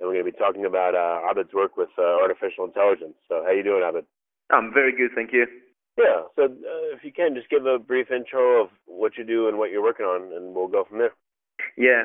and 0.00 0.08
we're 0.08 0.14
going 0.14 0.26
to 0.26 0.32
be 0.32 0.38
talking 0.38 0.64
about 0.64 0.94
uh, 0.94 1.30
Abed's 1.30 1.52
work 1.52 1.76
with 1.76 1.90
uh, 1.98 2.02
artificial 2.02 2.64
intelligence. 2.64 3.14
So, 3.28 3.42
how 3.44 3.52
you 3.52 3.62
doing, 3.62 3.82
Abid? 3.82 4.04
I'm 4.50 4.72
very 4.72 4.92
good, 4.94 5.10
thank 5.14 5.32
you. 5.32 5.46
Yeah. 5.96 6.26
So, 6.36 6.44
uh, 6.44 6.96
if 6.96 7.04
you 7.04 7.12
can, 7.12 7.34
just 7.34 7.48
give 7.48 7.66
a 7.66 7.78
brief 7.78 8.10
intro 8.10 8.62
of 8.62 8.70
what 8.86 9.16
you 9.16 9.24
do 9.24 9.48
and 9.48 9.58
what 9.58 9.70
you're 9.70 9.82
working 9.82 10.06
on, 10.06 10.32
and 10.34 10.54
we'll 10.54 10.68
go 10.68 10.84
from 10.88 10.98
there. 10.98 11.14
Yeah. 11.76 12.04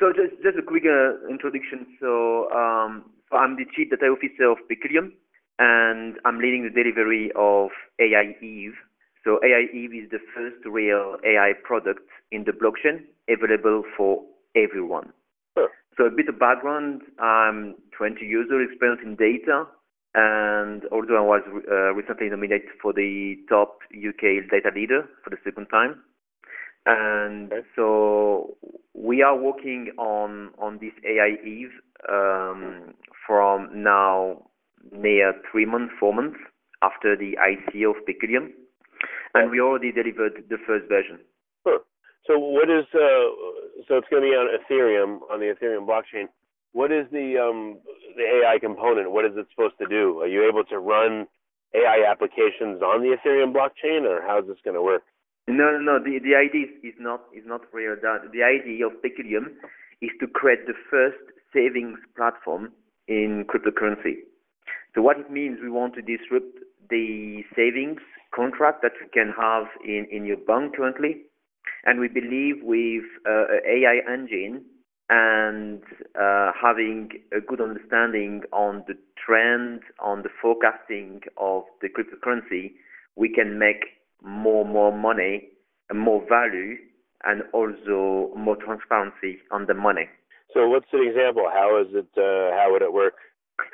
So, 0.00 0.12
just 0.12 0.42
just 0.42 0.58
a 0.58 0.62
quick 0.62 0.84
uh, 0.84 1.26
introduction. 1.28 1.86
So, 2.00 2.50
um, 2.50 3.10
so, 3.30 3.36
I'm 3.36 3.56
the 3.56 3.64
chief 3.76 3.90
data 3.90 4.06
officer 4.06 4.50
of 4.50 4.58
Peculium, 4.68 5.12
and 5.58 6.16
I'm 6.24 6.38
leading 6.38 6.64
the 6.64 6.70
delivery 6.72 7.30
of 7.36 7.70
AIEVE. 8.00 8.72
So, 9.24 9.40
AIEVE 9.44 10.04
is 10.04 10.10
the 10.10 10.20
first 10.34 10.64
real 10.64 11.16
AI 11.24 11.52
product 11.62 12.08
in 12.32 12.44
the 12.44 12.52
blockchain 12.52 13.04
available 13.28 13.82
for 13.96 14.22
everyone. 14.54 15.12
Sure. 15.56 15.70
So 15.96 16.04
a 16.04 16.10
bit 16.10 16.28
of 16.28 16.38
background, 16.38 17.02
I'm 17.18 17.74
20 17.96 18.24
years 18.24 18.48
of 18.52 18.60
experience 18.60 19.00
in 19.02 19.16
data, 19.16 19.64
and 20.14 20.82
although 20.92 21.16
I 21.16 21.20
was 21.22 21.42
uh, 21.70 21.94
recently 21.94 22.28
nominated 22.28 22.68
for 22.82 22.92
the 22.92 23.36
top 23.48 23.78
UK 23.96 24.48
data 24.50 24.70
leader 24.74 25.08
for 25.24 25.30
the 25.30 25.38
second 25.42 25.66
time, 25.68 26.02
and 26.84 27.52
Okay. 27.52 27.66
so 27.74 28.56
we 28.94 29.22
are 29.22 29.36
working 29.36 29.92
on 29.98 30.50
on 30.58 30.78
this 30.80 30.92
AIEVE 31.04 31.72
um, 32.08 32.94
from 33.26 33.70
now 33.72 34.42
near 34.92 35.32
three 35.50 35.64
months, 35.66 35.94
four 35.98 36.12
months 36.14 36.38
after 36.82 37.16
the 37.16 37.36
ICO 37.40 37.96
of 37.96 38.06
Peculium, 38.06 38.52
and 39.34 39.50
we 39.50 39.60
already 39.60 39.92
delivered 39.92 40.44
the 40.48 40.58
first 40.66 40.88
version. 40.88 41.18
Sure. 41.66 41.80
So, 42.26 42.38
what 42.38 42.68
is 42.68 42.84
uh, 42.94 43.86
so 43.88 43.96
it's 43.96 44.08
going 44.10 44.22
to 44.22 44.28
be 44.28 44.34
on 44.34 44.50
Ethereum 44.50 45.20
on 45.30 45.40
the 45.40 45.54
Ethereum 45.54 45.86
blockchain. 45.86 46.26
What 46.72 46.92
is 46.92 47.06
the 47.12 47.38
um, 47.38 47.78
the 48.16 48.24
AI 48.24 48.58
component? 48.58 49.12
What 49.12 49.24
is 49.24 49.32
it 49.36 49.46
supposed 49.50 49.78
to 49.78 49.86
do? 49.86 50.20
Are 50.20 50.26
you 50.26 50.46
able 50.48 50.64
to 50.64 50.78
run 50.78 51.26
AI 51.74 52.04
applications 52.10 52.82
on 52.82 53.02
the 53.02 53.16
Ethereum 53.16 53.54
blockchain, 53.54 54.02
or 54.02 54.22
how's 54.26 54.46
this 54.46 54.58
going 54.64 54.74
to 54.74 54.82
work? 54.82 55.02
No, 55.46 55.70
no, 55.70 55.78
no. 55.78 55.98
The 56.02 56.18
the 56.18 56.34
idea 56.34 56.66
is, 56.66 56.94
is 56.94 56.98
not 56.98 57.22
is 57.34 57.44
not 57.46 57.62
real 57.72 57.94
that. 58.02 58.32
The 58.32 58.42
idea 58.42 58.86
of 58.86 59.00
Peculium 59.00 59.56
is 60.02 60.10
to 60.20 60.26
create 60.26 60.66
the 60.66 60.74
first 60.90 61.22
savings 61.52 61.98
platform 62.16 62.72
in 63.08 63.44
cryptocurrency. 63.46 64.26
So 64.94 65.02
what 65.02 65.18
it 65.18 65.30
means, 65.30 65.58
we 65.62 65.70
want 65.70 65.94
to 65.94 66.02
disrupt 66.02 66.58
the 66.90 67.42
savings 67.54 68.00
contract 68.34 68.82
that 68.82 68.92
you 69.00 69.08
can 69.12 69.32
have 69.38 69.66
in, 69.84 70.06
in 70.10 70.24
your 70.24 70.36
bank 70.36 70.76
currently, 70.76 71.22
and 71.84 72.00
we 72.00 72.08
believe 72.08 72.56
with 72.62 73.04
uh, 73.28 73.46
AI 73.66 74.00
engine 74.08 74.64
and 75.08 75.82
uh, 76.20 76.50
having 76.60 77.10
a 77.36 77.40
good 77.40 77.60
understanding 77.60 78.42
on 78.52 78.84
the 78.88 78.94
trend, 79.24 79.80
on 80.00 80.22
the 80.22 80.28
forecasting 80.42 81.20
of 81.36 81.62
the 81.80 81.88
cryptocurrency, 81.88 82.72
we 83.14 83.28
can 83.28 83.58
make 83.58 83.84
more 84.22 84.64
more 84.64 84.96
money 84.96 85.48
and 85.90 86.00
more 86.00 86.24
value 86.28 86.76
and 87.24 87.42
also 87.52 88.32
more 88.36 88.56
transparency 88.56 89.38
on 89.50 89.66
the 89.66 89.74
money. 89.74 90.08
So, 90.52 90.68
what's 90.68 90.86
an 90.92 91.06
example? 91.06 91.44
How 91.52 91.80
is 91.80 91.88
it? 91.92 92.08
Uh, 92.16 92.54
how 92.56 92.68
would 92.72 92.82
it 92.82 92.92
work? 92.92 93.14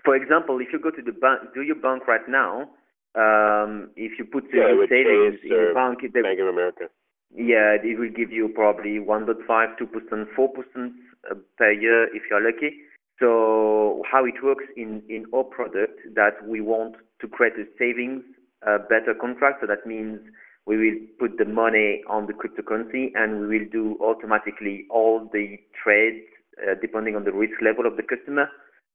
For 0.04 0.14
example, 0.16 0.60
if 0.60 0.68
you 0.72 0.78
go 0.78 0.90
to 0.90 1.02
the 1.02 1.12
bank, 1.12 1.40
do 1.54 1.62
your 1.62 1.76
bank 1.76 2.06
right 2.06 2.26
now, 2.28 2.70
um, 3.14 3.90
if 3.96 4.18
you 4.18 4.24
put 4.24 4.44
Yeah, 4.52 4.68
your 4.72 4.86
savings 4.88 5.40
in 5.42 5.50
the 5.50 5.72
bank, 5.74 6.00
Bank 6.12 6.40
of 6.40 6.48
America. 6.48 6.88
Yeah, 7.34 7.76
it 7.82 7.98
will 7.98 8.10
give 8.10 8.30
you 8.30 8.48
probably 8.54 8.98
1.5, 8.98 9.46
2%, 9.48 10.26
4% 10.38 10.92
uh, 11.30 11.34
per 11.56 11.72
year 11.72 12.14
if 12.14 12.22
you're 12.30 12.44
lucky. 12.44 12.76
So 13.18 14.02
how 14.10 14.24
it 14.24 14.34
works 14.42 14.64
in, 14.76 15.02
in 15.08 15.26
our 15.34 15.44
product 15.44 16.00
that 16.14 16.46
we 16.46 16.60
want 16.60 16.96
to 17.20 17.28
create 17.28 17.54
a 17.54 17.64
savings 17.78 18.22
uh, 18.66 18.78
better 18.88 19.14
contract. 19.18 19.58
So 19.60 19.66
that 19.66 19.86
means 19.86 20.20
we 20.66 20.76
will 20.76 20.98
put 21.18 21.38
the 21.38 21.44
money 21.44 22.02
on 22.08 22.26
the 22.26 22.32
cryptocurrency 22.32 23.12
and 23.14 23.40
we 23.40 23.58
will 23.58 23.68
do 23.70 23.96
automatically 24.00 24.86
all 24.90 25.28
the 25.32 25.56
trades 25.82 26.24
uh, 26.62 26.74
depending 26.80 27.16
on 27.16 27.24
the 27.24 27.32
risk 27.32 27.54
level 27.62 27.86
of 27.86 27.96
the 27.96 28.02
customer 28.02 28.48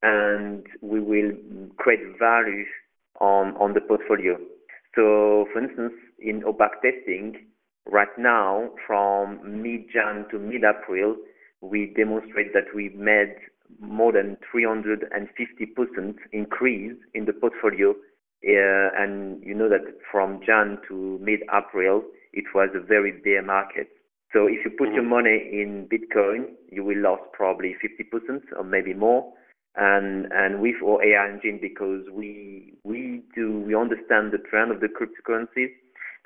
and 0.03 0.65
we 0.81 0.99
will 0.99 1.31
create 1.77 2.01
value 2.19 2.65
on, 3.19 3.55
on 3.57 3.73
the 3.73 3.81
portfolio. 3.81 4.37
So 4.95 5.47
for 5.51 5.63
instance, 5.63 5.93
in 6.19 6.43
our 6.43 6.53
back 6.53 6.81
testing, 6.81 7.47
right 7.89 8.15
now 8.17 8.69
from 8.85 9.39
mid-Jan 9.61 10.25
to 10.31 10.39
mid-April, 10.39 11.15
we 11.61 11.93
demonstrate 11.95 12.53
that 12.53 12.73
we 12.75 12.89
made 12.89 13.35
more 13.79 14.11
than 14.11 14.37
350% 14.53 16.15
increase 16.31 16.95
in 17.13 17.25
the 17.25 17.33
portfolio. 17.33 17.91
Uh, 18.47 18.89
and 18.95 19.43
you 19.43 19.53
know 19.53 19.67
that 19.67 19.81
from 20.11 20.39
Jan 20.45 20.77
to 20.87 21.19
mid-April, 21.21 22.03
it 22.33 22.45
was 22.53 22.69
a 22.75 22.79
very 22.79 23.11
bear 23.11 23.41
market. 23.41 23.89
So 24.33 24.45
if 24.47 24.63
you 24.63 24.71
put 24.71 24.93
your 24.93 25.03
Mhm. 25.03 25.17
money 25.17 25.61
in 25.61 25.87
Bitcoin, 25.87 26.55
you 26.69 26.83
will 26.83 26.97
lose 26.97 27.19
probably 27.33 27.73
50% 27.75 28.43
or 28.55 28.63
maybe 28.63 28.93
more. 28.93 29.33
And 29.75 30.31
and 30.31 30.59
with 30.59 30.81
our 30.83 31.03
AI 31.03 31.29
engine, 31.29 31.59
because 31.59 32.09
we 32.09 32.73
we 32.83 33.21
do 33.35 33.59
we 33.59 33.75
understand 33.75 34.31
the 34.31 34.39
trend 34.39 34.71
of 34.71 34.79
the 34.79 34.89
cryptocurrencies, 34.89 35.71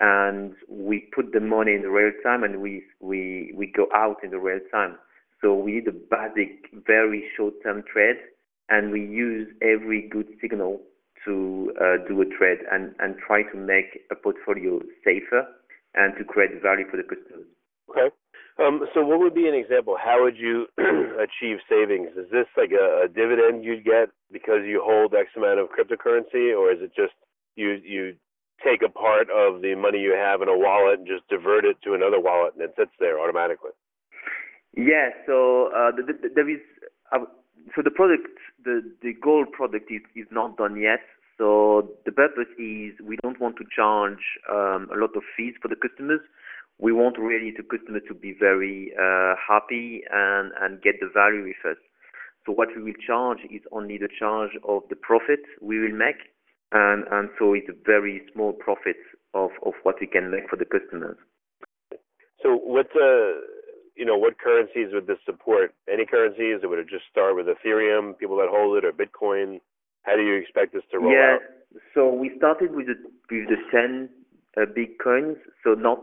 and 0.01 0.55
we 0.67 1.07
put 1.15 1.31
the 1.31 1.39
money 1.39 1.73
in 1.73 1.83
the 1.83 1.89
real 1.89 2.11
time, 2.23 2.43
and 2.43 2.59
we 2.59 2.83
we 2.99 3.53
we 3.55 3.67
go 3.67 3.87
out 3.93 4.17
in 4.23 4.31
the 4.31 4.39
real 4.39 4.59
time. 4.71 4.97
So 5.41 5.53
we 5.55 5.73
need 5.73 5.87
a 5.87 5.91
basic, 5.91 6.69
very 6.85 7.23
short-term 7.37 7.83
trade, 7.91 8.17
and 8.69 8.91
we 8.91 9.01
use 9.01 9.47
every 9.61 10.07
good 10.09 10.27
signal 10.41 10.81
to 11.25 11.71
uh, 11.79 12.07
do 12.07 12.19
a 12.21 12.25
trade 12.25 12.59
and 12.71 12.95
and 12.99 13.15
try 13.25 13.43
to 13.43 13.57
make 13.57 14.01
a 14.11 14.15
portfolio 14.15 14.81
safer 15.05 15.45
and 15.93 16.17
to 16.17 16.23
create 16.23 16.61
value 16.61 16.89
for 16.89 16.97
the 16.97 17.03
customers. 17.03 17.45
Okay. 17.89 18.09
Um, 18.59 18.81
so, 18.93 19.05
what 19.05 19.19
would 19.19 19.35
be 19.35 19.47
an 19.47 19.53
example? 19.53 19.97
How 20.01 20.23
would 20.23 20.37
you 20.37 20.65
achieve 20.77 21.57
savings? 21.69 22.09
Is 22.17 22.29
this 22.31 22.47
like 22.57 22.71
a, 22.71 23.05
a 23.05 23.07
dividend 23.07 23.63
you'd 23.63 23.85
get 23.85 24.09
because 24.31 24.65
you 24.65 24.81
hold 24.83 25.13
X 25.13 25.29
amount 25.37 25.59
of 25.59 25.69
cryptocurrency, 25.69 26.57
or 26.57 26.71
is 26.71 26.81
it 26.81 26.91
just 26.95 27.13
you 27.55 27.77
you 27.83 28.15
take 28.63 28.81
a 28.81 28.89
part 28.89 29.27
of 29.29 29.61
the 29.61 29.75
money 29.75 29.99
you 29.99 30.13
have 30.13 30.41
in 30.41 30.49
a 30.49 30.57
wallet 30.57 30.99
and 30.99 31.07
just 31.07 31.27
divert 31.29 31.65
it 31.65 31.77
to 31.83 31.93
another 31.93 32.19
wallet 32.19 32.53
and 32.53 32.63
it 32.63 32.73
sits 32.77 32.91
there 32.99 33.19
automatically? 33.19 33.71
Yeah, 34.75 35.09
so 35.25 35.67
uh, 35.75 35.91
the, 35.91 36.03
the, 36.03 36.29
there 36.33 36.49
is 36.49 36.61
uh, 37.11 37.25
so 37.75 37.81
the 37.81 37.91
product, 37.91 38.27
the 38.63 38.81
the 39.01 39.13
gold 39.21 39.51
product 39.51 39.91
is 39.91 40.01
is 40.15 40.27
not 40.31 40.57
done 40.57 40.79
yet. 40.79 41.01
So 41.37 41.89
the 42.05 42.11
purpose 42.11 42.49
is 42.57 42.93
we 43.03 43.17
don't 43.23 43.39
want 43.39 43.57
to 43.57 43.65
charge 43.75 44.23
um, 44.49 44.89
a 44.93 44.97
lot 44.97 45.15
of 45.15 45.23
fees 45.35 45.55
for 45.61 45.67
the 45.67 45.75
customers. 45.75 46.21
We 46.79 46.93
want 46.93 47.17
really 47.17 47.51
the 47.55 47.63
customer 47.63 47.99
to 48.07 48.13
be 48.13 48.33
very 48.37 48.93
uh, 48.99 49.35
happy 49.35 50.03
and 50.11 50.51
and 50.61 50.81
get 50.81 50.99
the 50.99 51.09
value 51.13 51.43
with 51.43 51.61
us. 51.65 51.77
So 52.45 52.51
what 52.51 52.69
we 52.75 52.81
will 52.81 52.99
charge 53.05 53.39
is 53.51 53.61
only 53.71 53.97
the 53.97 54.09
charge 54.09 54.57
of 54.67 54.83
the 54.89 54.95
profit 54.95 55.41
we 55.61 55.79
will 55.79 55.95
make, 55.95 56.33
and 56.71 57.05
and 57.11 57.29
so 57.37 57.53
it's 57.53 57.69
a 57.69 57.77
very 57.85 58.21
small 58.33 58.53
profit 58.53 58.97
of 59.33 59.51
of 59.65 59.73
what 59.83 59.95
we 59.99 60.07
can 60.07 60.31
make 60.31 60.49
for 60.49 60.55
the 60.55 60.65
customers. 60.65 61.17
So, 62.41 62.57
what 62.57 62.87
uh, 62.95 63.39
you 63.95 64.05
know, 64.05 64.17
what 64.17 64.39
currencies 64.39 64.89
would 64.93 65.07
this 65.07 65.19
support? 65.25 65.73
Any 65.91 66.05
currencies, 66.05 66.63
or 66.63 66.69
would 66.69 66.79
it 66.79 66.89
just 66.89 67.05
start 67.11 67.35
with 67.35 67.45
Ethereum, 67.45 68.17
people 68.17 68.37
that 68.37 68.49
hold 68.49 68.77
it, 68.77 68.85
or 68.85 68.91
Bitcoin? 68.91 69.59
How 70.03 70.15
do 70.15 70.23
you 70.23 70.35
expect 70.35 70.73
this 70.73 70.83
to 70.91 70.99
roll 70.99 71.13
yeah, 71.13 71.37
out? 71.37 71.41
so 71.93 72.11
we 72.11 72.31
started 72.37 72.73
with 72.73 72.87
the 72.87 72.95
with 73.29 73.47
the 73.47 73.57
ten 73.69 74.09
uh, 74.57 74.65
big 74.73 74.97
coins. 74.97 75.37
So 75.63 75.73
not 75.73 76.01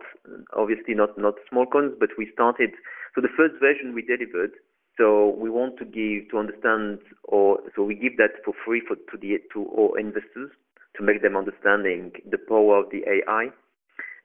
obviously 0.57 0.95
not 0.95 1.19
not 1.19 1.35
small 1.51 1.67
coins, 1.67 1.95
but 1.99 2.11
we 2.17 2.31
started. 2.33 2.71
So 3.15 3.21
the 3.21 3.33
first 3.37 3.55
version 3.61 3.95
we 3.95 4.03
delivered. 4.03 4.53
So 4.99 5.37
we 5.39 5.49
want 5.49 5.79
to 5.79 5.85
give 5.85 6.29
to 6.33 6.39
understand, 6.39 6.99
or 7.23 7.61
so 7.75 7.85
we 7.85 7.95
give 7.95 8.17
that 8.17 8.43
for 8.45 8.53
free 8.67 8.83
for 8.87 8.97
to 8.97 9.17
the 9.21 9.39
to 9.55 9.71
our 9.79 9.99
investors 9.99 10.51
to 10.97 11.05
make 11.05 11.23
them 11.23 11.37
understanding 11.37 12.11
the 12.29 12.39
power 12.39 12.79
of 12.79 12.91
the 12.91 13.03
AI, 13.09 13.51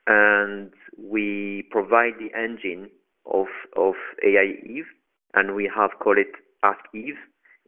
and 0.07 0.71
we 0.97 1.67
provide 1.69 2.13
the 2.17 2.35
engine 2.35 2.89
of 3.31 3.45
of 3.77 3.93
AI 4.25 4.55
Eve, 4.65 4.87
and 5.35 5.53
we 5.53 5.71
have 5.73 5.91
called 5.99 6.17
it 6.17 6.33
Ask 6.63 6.79
Eve, 6.95 7.19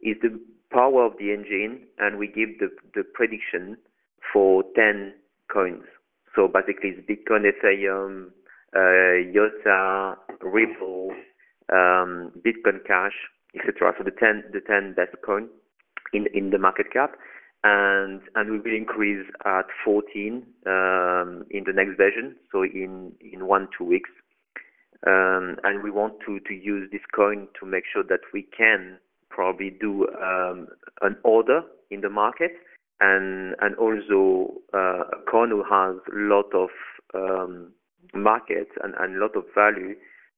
is 0.02 0.16
the 0.20 0.40
power 0.72 1.04
of 1.04 1.12
the 1.18 1.32
engine, 1.32 1.86
and 1.98 2.18
we 2.18 2.26
give 2.26 2.58
the 2.58 2.70
the 2.94 3.04
prediction 3.04 3.76
for 4.32 4.64
10 4.74 5.14
coins. 5.52 5.84
So 6.34 6.48
basically, 6.48 6.90
it's 6.90 7.08
Bitcoin, 7.08 7.46
Ethereum, 7.46 8.32
uh, 8.74 10.16
Ripple, 10.42 11.14
um, 11.72 12.32
Bitcoin 12.44 12.84
Cash, 12.86 13.14
etc. 13.54 13.94
So 13.98 14.04
the 14.04 14.10
10 14.10 14.44
the 14.52 14.60
10 14.60 14.94
best 14.94 15.14
coin 15.24 15.48
in 16.12 16.26
in 16.34 16.50
the 16.50 16.58
market 16.58 16.92
cap, 16.92 17.12
and 17.64 18.20
and 18.34 18.50
we 18.50 18.58
will 18.58 18.76
increase 18.76 19.26
at 19.44 19.66
14 19.84 20.42
um, 20.66 21.44
in 21.50 21.64
the 21.64 21.72
next 21.72 21.96
version. 21.96 22.36
So 22.52 22.62
in 22.62 23.12
in 23.20 23.46
one 23.46 23.68
two 23.76 23.84
weeks, 23.84 24.10
um, 25.06 25.56
and 25.64 25.82
we 25.82 25.90
want 25.90 26.14
to 26.26 26.40
to 26.40 26.54
use 26.54 26.88
this 26.90 27.02
coin 27.14 27.48
to 27.60 27.66
make 27.66 27.84
sure 27.92 28.04
that 28.04 28.20
we 28.32 28.42
can 28.56 28.98
probably 29.30 29.70
do 29.70 30.06
um, 30.22 30.68
an 31.02 31.16
order 31.24 31.62
in 31.90 32.00
the 32.00 32.10
market 32.10 32.52
and 33.00 33.54
and 33.60 33.74
also 33.76 34.54
uh, 34.72 35.04
has 35.68 35.96
a 36.12 36.16
lot 36.16 36.52
of 36.54 36.70
um, 37.14 37.72
market 38.14 38.68
and, 38.82 38.94
and 38.98 39.16
a 39.16 39.18
lot 39.18 39.36
of 39.36 39.44
value 39.54 39.94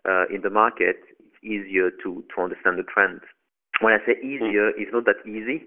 uh, 0.09 0.25
in 0.33 0.41
the 0.43 0.51
market, 0.51 0.97
easier 1.43 1.91
to, 2.03 2.25
to 2.35 2.43
understand 2.43 2.79
the 2.79 2.85
trends. 2.85 3.23
When 3.81 3.93
I 3.93 3.99
say 4.07 4.19
easier, 4.21 4.71
mm. 4.71 4.79
it's 4.79 4.93
not 4.93 5.05
that 5.07 5.23
easy 5.27 5.63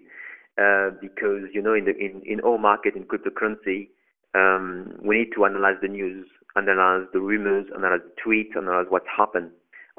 uh, 0.59 0.91
because 0.99 1.47
you 1.53 1.61
know 1.61 1.73
in 1.73 1.85
the 1.85 1.95
in, 1.95 2.21
in 2.25 2.41
our 2.41 2.57
market 2.57 2.95
in 2.95 3.03
cryptocurrency, 3.03 3.89
um, 4.35 4.93
we 5.03 5.19
need 5.19 5.31
to 5.35 5.45
analyze 5.45 5.77
the 5.81 5.87
news, 5.87 6.27
analyze 6.55 7.07
the 7.13 7.19
rumors, 7.19 7.67
analyze 7.75 8.01
the 8.03 8.13
tweets, 8.21 8.57
analyze 8.57 8.87
what 8.89 9.03
happened. 9.07 9.51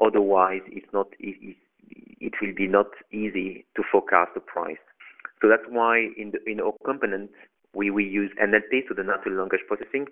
Otherwise, 0.03 0.61
it's 0.67 0.91
not 0.93 1.07
it, 1.19 1.55
it 2.19 2.33
will 2.41 2.53
be 2.55 2.67
not 2.67 2.87
easy 3.11 3.65
to 3.75 3.83
forecast 3.91 4.31
the 4.35 4.41
price. 4.41 4.81
So 5.41 5.49
that's 5.49 5.65
why 5.69 6.09
in 6.17 6.31
the 6.31 6.39
in 6.49 6.59
our 6.59 6.73
component 6.85 7.31
we, 7.75 7.89
we 7.89 8.03
use 8.05 8.31
NLP, 8.41 8.87
so 8.87 8.93
the 8.95 9.03
natural 9.03 9.35
language 9.35 9.61
processing, 9.67 10.05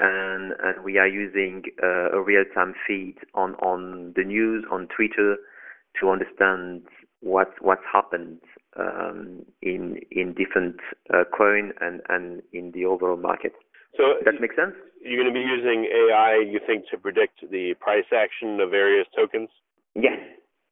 and, 0.00 0.52
and 0.62 0.84
we 0.84 0.98
are 0.98 1.08
using 1.08 1.62
uh, 1.82 2.10
a 2.12 2.20
real-time 2.20 2.74
feed 2.86 3.16
on, 3.34 3.54
on 3.56 4.12
the 4.16 4.24
news 4.24 4.64
on 4.70 4.88
Twitter 4.94 5.36
to 6.00 6.10
understand 6.10 6.82
what 7.20 7.54
what's 7.60 7.82
happened 7.90 8.38
um, 8.78 9.44
in 9.62 9.98
in 10.10 10.34
different 10.34 10.76
uh, 11.12 11.24
coin 11.36 11.72
and, 11.80 12.02
and 12.08 12.42
in 12.52 12.72
the 12.72 12.84
overall 12.84 13.16
market. 13.16 13.52
So 13.96 14.14
that 14.24 14.40
makes 14.40 14.54
sense? 14.54 14.74
You're 15.02 15.22
going 15.22 15.32
to 15.32 15.40
be 15.40 15.46
using 15.46 15.86
AI, 15.86 16.44
you 16.46 16.60
think, 16.66 16.84
to 16.90 16.98
predict 16.98 17.40
the 17.50 17.74
price 17.80 18.04
action 18.12 18.60
of 18.60 18.70
various 18.70 19.06
tokens? 19.16 19.48
Yes, 19.94 20.18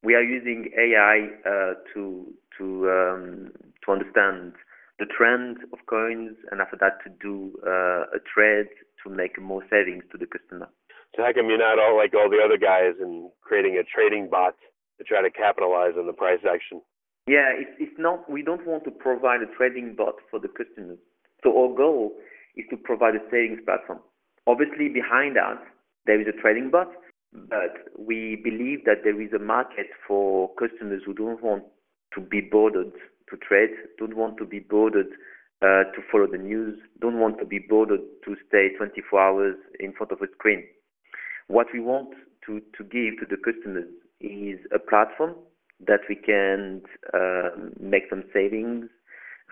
we 0.03 0.15
are 0.15 0.23
using 0.23 0.71
AI 0.79 1.29
uh, 1.47 1.75
to 1.95 2.27
to 2.59 2.91
um, 2.91 3.53
to 3.85 3.93
understand 3.93 4.53
the 4.99 5.07
trend 5.07 5.59
of 5.73 5.79
coins, 5.87 6.37
and 6.51 6.61
after 6.61 6.77
that 6.81 7.03
to 7.05 7.11
do 7.21 7.53
uh, 7.67 8.17
a 8.17 8.21
trade 8.33 8.69
to 9.05 9.11
make 9.11 9.41
more 9.41 9.63
savings 9.71 10.05
to 10.13 10.19
the 10.19 10.27
customer. 10.27 10.69
So 11.15 11.23
how 11.23 11.33
come 11.33 11.49
you're 11.49 11.59
not 11.59 11.79
all 11.79 11.97
like 11.97 12.13
all 12.15 12.29
the 12.29 12.43
other 12.45 12.59
guys 12.59 12.99
and 13.01 13.31
creating 13.41 13.79
a 13.79 13.85
trading 13.85 14.29
bot 14.29 14.55
to 14.99 15.05
try 15.05 15.23
to 15.23 15.31
capitalize 15.31 15.95
on 15.97 16.07
the 16.07 16.13
price 16.13 16.43
action? 16.43 16.81
Yeah, 17.27 17.55
it's, 17.57 17.71
it's 17.79 17.99
not. 17.99 18.29
We 18.29 18.43
don't 18.43 18.67
want 18.67 18.85
to 18.85 18.91
provide 18.91 19.41
a 19.41 19.57
trading 19.57 19.95
bot 19.97 20.15
for 20.31 20.41
the 20.41 20.49
customers. 20.49 20.99
So 21.43 21.51
our 21.57 21.75
goal 21.75 22.13
is 22.57 22.65
to 22.71 22.77
provide 22.77 23.15
a 23.15 23.23
savings 23.31 23.61
platform. 23.65 24.01
Obviously, 24.47 24.89
behind 24.89 25.37
that 25.37 25.63
there 26.07 26.21
is 26.21 26.27
a 26.27 26.41
trading 26.41 26.71
bot, 26.71 26.89
but 27.33 27.95
we 27.99 28.41
believe 28.45 28.85
that 28.85 29.03
there 29.05 29.21
is 29.21 29.33
a 29.33 29.39
market 29.39 29.87
for 30.07 30.51
customers 30.55 31.03
who 31.07 31.15
don't 31.15 31.43
want 31.43 31.65
to 32.15 32.21
be 32.21 32.41
bothered 32.41 32.93
to 33.31 33.37
trade, 33.37 33.71
don't 33.99 34.17
want 34.17 34.37
to 34.39 34.45
be 34.45 34.61
bothered 34.61 35.09
to 35.65 36.03
follow 36.11 36.27
the 36.27 36.39
news, 36.39 36.79
don't 37.01 37.19
want 37.19 37.39
to 37.39 37.45
be 37.45 37.59
bothered 37.59 38.01
to 38.25 38.37
stay 38.49 38.69
24 38.77 39.21
hours 39.21 39.57
in 39.81 39.93
front 39.93 40.13
of 40.13 40.21
a 40.21 40.27
screen. 40.33 40.65
What 41.47 41.69
we 41.73 41.81
want 41.81 42.11
to, 42.47 42.61
to 42.77 42.85
give 42.85 43.19
to 43.21 43.27
the 43.29 43.37
customers 43.37 43.89
is 44.21 44.59
a 44.75 44.79
platform 44.79 45.35
that 45.87 46.01
we 46.09 46.17
can 46.17 46.83
um, 47.13 47.73
make 47.81 48.05
some 48.09 48.25
savings 48.33 48.89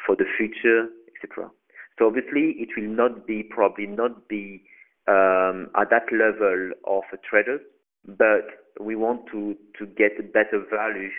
for 0.07 0.17
the 0.17 0.25
future, 0.37 0.89
etc. 1.15 1.51
So 1.99 2.07
obviously, 2.07 2.57
it 2.59 2.71
will 2.77 2.89
not 2.89 3.27
be 3.27 3.43
probably 3.43 3.87
not 3.87 4.29
be 4.29 4.63
um, 5.09 5.69
at 5.77 5.91
that 5.91 6.07
level 6.13 6.73
of 6.87 7.03
a 7.13 7.17
trader, 7.29 7.59
but 8.07 8.47
we 8.81 8.97
want 8.97 9.27
to 9.33 9.57
to 9.79 9.87
get 9.87 10.13
a 10.19 10.23
better 10.23 10.65
value 10.71 11.11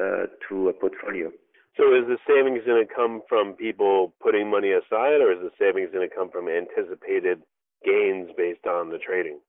uh, 0.00 0.26
to 0.48 0.68
a 0.68 0.72
portfolio. 0.72 1.30
So 1.80 1.94
is 1.96 2.04
the 2.06 2.18
savings 2.28 2.60
going 2.66 2.86
to 2.86 2.94
come 2.94 3.22
from 3.26 3.54
people 3.54 4.12
putting 4.20 4.50
money 4.50 4.70
aside, 4.70 5.24
or 5.24 5.32
is 5.32 5.40
the 5.40 5.50
savings 5.58 5.88
going 5.90 6.06
to 6.06 6.14
come 6.14 6.28
from 6.28 6.46
anticipated 6.46 7.40
gains 7.82 8.28
based 8.36 8.66
on 8.66 8.90
the 8.90 8.98
trading? 8.98 9.40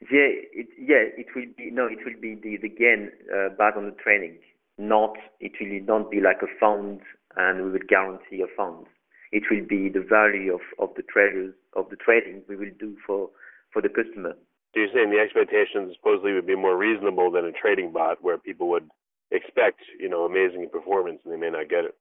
Yeah, 0.00 0.32
it, 0.56 0.68
yeah, 0.80 1.04
it 1.20 1.26
will 1.36 1.52
be 1.54 1.70
no, 1.70 1.84
it 1.84 1.98
will 2.02 2.18
be 2.18 2.34
the 2.34 2.56
the 2.56 2.70
gain 2.70 3.12
uh, 3.28 3.50
based 3.50 3.76
on 3.76 3.84
the 3.84 3.96
trading. 4.02 4.38
Not 4.78 5.18
it 5.38 5.52
will 5.60 5.84
not 5.84 6.10
be 6.10 6.22
like 6.22 6.40
a 6.40 6.48
fund, 6.58 7.00
and 7.36 7.62
we 7.62 7.70
will 7.72 7.86
guarantee 7.86 8.40
a 8.40 8.48
fund. 8.56 8.86
It 9.30 9.42
will 9.50 9.66
be 9.68 9.90
the 9.90 10.00
value 10.00 10.54
of 10.54 10.64
of 10.78 10.96
the 10.96 11.02
traders 11.02 11.52
of 11.74 11.90
the 11.90 11.96
trading 11.96 12.40
we 12.48 12.56
will 12.56 12.72
do 12.80 12.96
for 13.06 13.28
for 13.70 13.82
the 13.82 13.90
customer. 13.90 14.32
So 14.72 14.80
you're 14.80 14.88
saying 14.94 15.10
the 15.10 15.20
expectations 15.20 15.92
supposedly 15.96 16.32
would 16.32 16.46
be 16.46 16.56
more 16.56 16.78
reasonable 16.78 17.30
than 17.30 17.44
a 17.44 17.52
trading 17.52 17.92
bot, 17.92 18.22
where 18.22 18.38
people 18.38 18.70
would 18.70 18.88
expect, 19.30 19.80
you 19.98 20.08
know, 20.08 20.24
amazing 20.24 20.68
performance 20.72 21.20
and 21.24 21.32
they 21.32 21.38
may 21.38 21.50
not 21.50 21.68
get 21.68 21.84
it? 21.84 21.94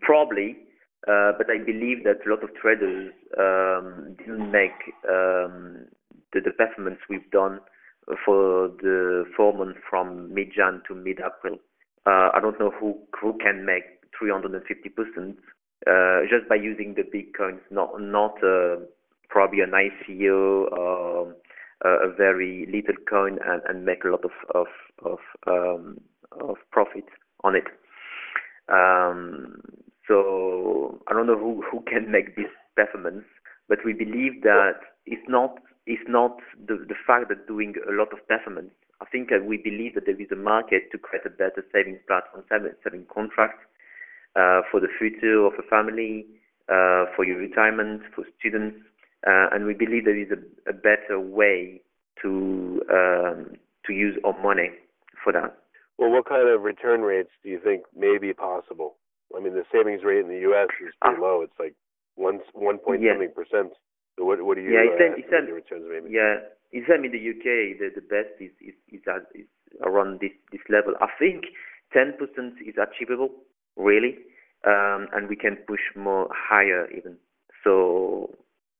Probably, 0.00 0.56
uh, 1.06 1.32
but 1.36 1.50
I 1.50 1.58
believe 1.64 2.04
that 2.04 2.26
a 2.26 2.30
lot 2.30 2.42
of 2.42 2.50
traders 2.54 3.12
um, 3.38 4.16
didn't 4.18 4.50
make 4.50 4.94
um, 5.08 5.86
the, 6.32 6.40
the 6.40 6.52
performance 6.56 6.98
we've 7.08 7.30
done 7.30 7.60
for 8.24 8.68
the 8.80 9.24
four 9.36 9.52
months 9.52 9.78
from 9.88 10.32
mid-Jan 10.32 10.82
to 10.88 10.94
mid-April. 10.94 11.58
Uh, 12.06 12.30
I 12.32 12.38
don't 12.40 12.58
know 12.58 12.70
who 12.70 12.98
who 13.20 13.36
can 13.38 13.66
make 13.66 13.84
350 14.18 14.88
percent 14.88 15.36
uh, 15.86 16.20
just 16.22 16.48
by 16.48 16.54
using 16.54 16.94
the 16.94 17.02
big 17.02 17.36
coins, 17.36 17.60
not 17.70 18.00
not 18.00 18.42
uh, 18.42 18.76
probably 19.28 19.60
an 19.60 19.72
ICO 19.72 20.72
or 20.72 21.34
a 21.84 22.12
very 22.16 22.66
little 22.66 22.96
coin 23.08 23.38
and, 23.44 23.62
and 23.68 23.84
make 23.84 24.04
a 24.04 24.08
lot 24.08 24.24
of 24.24 24.32
of 24.54 24.66
of, 25.04 25.18
um, 25.46 26.00
of 26.32 26.56
profit 26.70 27.04
on 27.44 27.54
it. 27.54 27.66
Um, 28.68 29.60
so 30.06 31.00
I 31.08 31.12
don't 31.12 31.26
know 31.26 31.38
who, 31.38 31.62
who 31.70 31.82
can 31.82 32.10
make 32.10 32.36
this 32.36 32.50
performance, 32.76 33.24
but 33.68 33.78
we 33.84 33.92
believe 33.92 34.42
that 34.42 34.80
it's 35.06 35.28
not 35.28 35.58
it's 35.86 36.02
not 36.08 36.38
the, 36.66 36.84
the 36.88 36.94
fact 37.06 37.28
that 37.28 37.46
doing 37.46 37.74
a 37.88 37.92
lot 37.92 38.12
of 38.12 38.26
performance. 38.28 38.70
I 39.00 39.06
think 39.06 39.30
we 39.46 39.56
believe 39.56 39.94
that 39.94 40.06
there 40.06 40.20
is 40.20 40.30
a 40.32 40.36
market 40.36 40.90
to 40.90 40.98
create 40.98 41.24
a 41.24 41.30
better 41.30 41.64
savings 41.72 42.00
platform, 42.06 42.44
saving 42.50 43.06
contract 43.14 43.60
uh, 44.34 44.62
for 44.70 44.80
the 44.80 44.88
future 44.98 45.46
of 45.46 45.52
a 45.58 45.62
family, 45.70 46.26
uh, 46.68 47.06
for 47.14 47.24
your 47.24 47.38
retirement, 47.38 48.02
for 48.14 48.24
students, 48.38 48.76
and 49.26 49.66
we 49.66 49.74
believe 49.74 50.04
there 50.04 50.18
is 50.18 50.28
a, 50.30 50.70
a 50.70 50.72
better 50.72 51.18
way 51.18 51.80
to 52.22 52.82
um, 52.90 53.56
to 53.86 53.92
use 53.92 54.16
our 54.24 54.40
money 54.42 54.70
for 55.22 55.32
that. 55.32 55.58
Well, 55.98 56.10
what 56.10 56.28
kind 56.28 56.48
of 56.48 56.62
return 56.62 57.02
rates 57.02 57.30
do 57.42 57.50
you 57.50 57.60
think 57.62 57.82
may 57.96 58.18
be 58.18 58.32
possible? 58.32 58.96
I 59.36 59.40
mean, 59.40 59.54
the 59.54 59.64
savings 59.72 60.02
rate 60.04 60.20
in 60.20 60.28
the 60.28 60.40
U.S. 60.50 60.68
is 60.80 60.94
pretty 61.02 61.18
uh, 61.18 61.20
low. 61.20 61.42
It's 61.42 61.58
like 61.58 61.74
one 62.14 62.40
one 62.54 62.78
point 62.78 63.02
yeah. 63.02 63.12
something 63.12 63.34
percent. 63.34 63.72
So 64.16 64.24
what 64.24 64.42
what 64.44 64.56
do 64.56 64.62
you 64.62 64.72
yeah, 64.72 64.90
uh, 64.90 65.14
it's, 65.14 65.26
it's, 65.26 65.30
the 65.30 65.52
returns 65.52 65.84
maybe? 65.90 66.14
Yeah, 66.14 66.42
it's 66.72 66.88
in 66.88 67.02
the 67.02 67.18
UK. 67.18 67.78
The 67.78 67.90
the 67.94 68.06
best 68.06 68.34
is 68.40 68.50
is 68.60 68.74
is, 68.90 69.02
at, 69.06 69.26
is 69.34 69.46
around 69.82 70.20
this 70.20 70.32
this 70.52 70.62
level. 70.68 70.94
I 71.00 71.08
think 71.18 71.46
ten 71.92 72.14
percent 72.18 72.54
is 72.64 72.74
achievable, 72.78 73.30
really, 73.76 74.18
um, 74.66 75.08
and 75.12 75.28
we 75.28 75.36
can 75.36 75.56
push 75.66 75.82
more 75.94 76.28
higher 76.32 76.90
even. 76.90 77.16
So 77.64 78.34